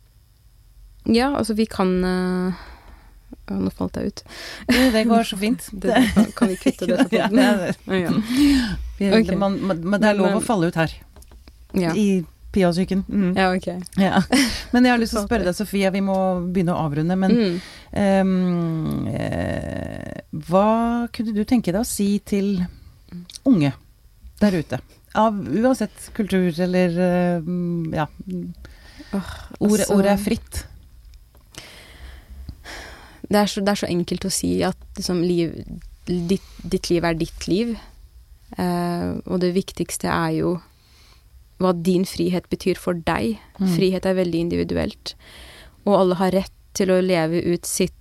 [1.07, 1.97] ja, altså vi kan
[3.49, 4.23] Nå falt jeg ut.
[4.67, 5.69] Det, går så fint.
[5.85, 5.93] Det,
[6.35, 8.23] kan, vi kutte det Ja, podden?
[8.99, 10.93] ja, Ja, man, men det er lov å falle ut her.
[11.73, 11.93] ja.
[11.95, 13.03] I Pia-syken.
[13.07, 13.35] Mm.
[13.37, 13.67] ja ok.
[14.01, 14.23] Ja.
[14.73, 16.15] Men jeg har lyst til å spørre deg, Sofia, vi må
[16.49, 17.13] begynne å avrunde.
[17.15, 17.59] Men Mm.
[17.93, 22.65] um, eh, hva kunne du tenke deg å si til
[23.45, 23.69] unge
[24.41, 24.79] der ute?
[25.13, 27.53] Av uansett kultur eller eh,
[28.01, 28.07] ja.
[29.59, 30.63] Ordet, altså- ordet er fritt.
[33.29, 35.53] Det er, så, det er så enkelt å si at liksom, liv,
[36.05, 37.75] ditt, ditt liv er ditt liv.
[38.57, 40.55] Eh, og det viktigste er jo
[41.59, 43.37] hva din frihet betyr for deg.
[43.59, 43.67] Mm.
[43.75, 45.13] Frihet er veldig individuelt.
[45.85, 47.95] Og alle har rett til å leve ut sitt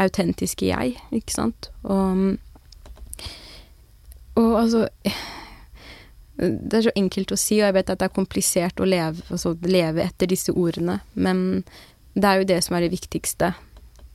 [0.00, 1.70] autentiske jeg, ikke sant.
[1.86, 2.36] Og,
[4.40, 4.88] og altså
[6.34, 9.22] Det er så enkelt å si, og jeg vet at det er komplisert å leve,
[9.30, 11.62] altså, leve etter disse ordene, men
[12.18, 13.52] det er jo det som er det viktigste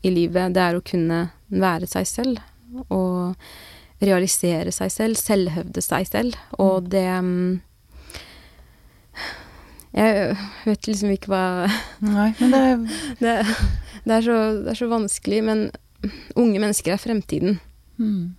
[0.02, 0.54] i livet.
[0.56, 3.36] Det er å kunne være seg selv og
[4.00, 6.40] realisere seg selv, selvhevde seg selv.
[6.62, 7.60] Og det mm,
[9.98, 10.36] Jeg
[10.68, 11.46] vet liksom ikke hva
[12.06, 12.76] Nei, men det er
[13.24, 13.38] det,
[14.06, 15.70] det, er så, det er så vanskelig, men
[16.40, 17.60] unge mennesker er fremtiden.
[17.98, 18.36] mm.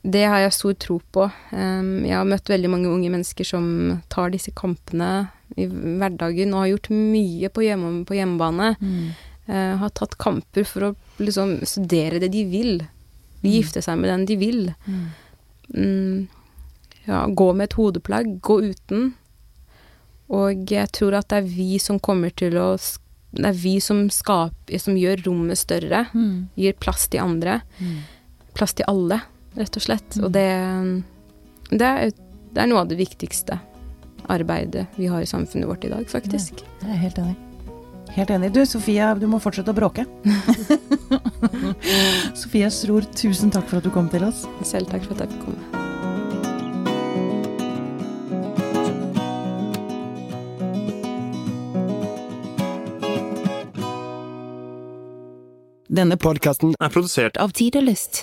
[0.00, 1.26] Det har jeg stor tro på.
[1.52, 3.64] Jeg har møtt veldig mange unge mennesker som
[4.08, 5.28] tar disse kampene
[5.60, 8.70] i hverdagen og har gjort mye på, hjemme, på hjemmebane.
[8.80, 9.10] Mm.
[9.50, 12.80] Eh, har tatt kamper for å liksom studere det de vil.
[13.40, 14.62] Gifte seg med den de vil.
[14.86, 15.04] Mm.
[15.70, 16.26] Mm,
[17.06, 19.12] ja, gå med et hodeplagg, gå uten.
[20.30, 22.74] Og jeg tror at det er vi som kommer til å
[23.30, 26.06] det er vi som skaper Som gjør rommet større.
[26.10, 26.48] Mm.
[26.58, 27.60] Gir plass til andre.
[27.78, 28.00] Mm.
[28.58, 29.20] Plass til alle,
[29.54, 30.16] rett og slett.
[30.18, 30.24] Mm.
[30.26, 30.46] Og det,
[31.70, 32.16] det, er,
[32.50, 33.60] det er noe av det viktigste
[34.30, 36.64] arbeidet vi har i samfunnet vårt i dag, faktisk.
[36.82, 37.49] Det er helt enig.
[38.14, 38.52] Helt enig.
[38.52, 40.06] Du Sofia, du må fortsette å bråke.
[42.40, 44.46] Sofia Stror, tusen takk for at du kom til oss.
[44.66, 45.80] Selv takk for at jeg fikk komme.
[55.90, 58.22] Denne podkasten er produsert av Tid og Lyst.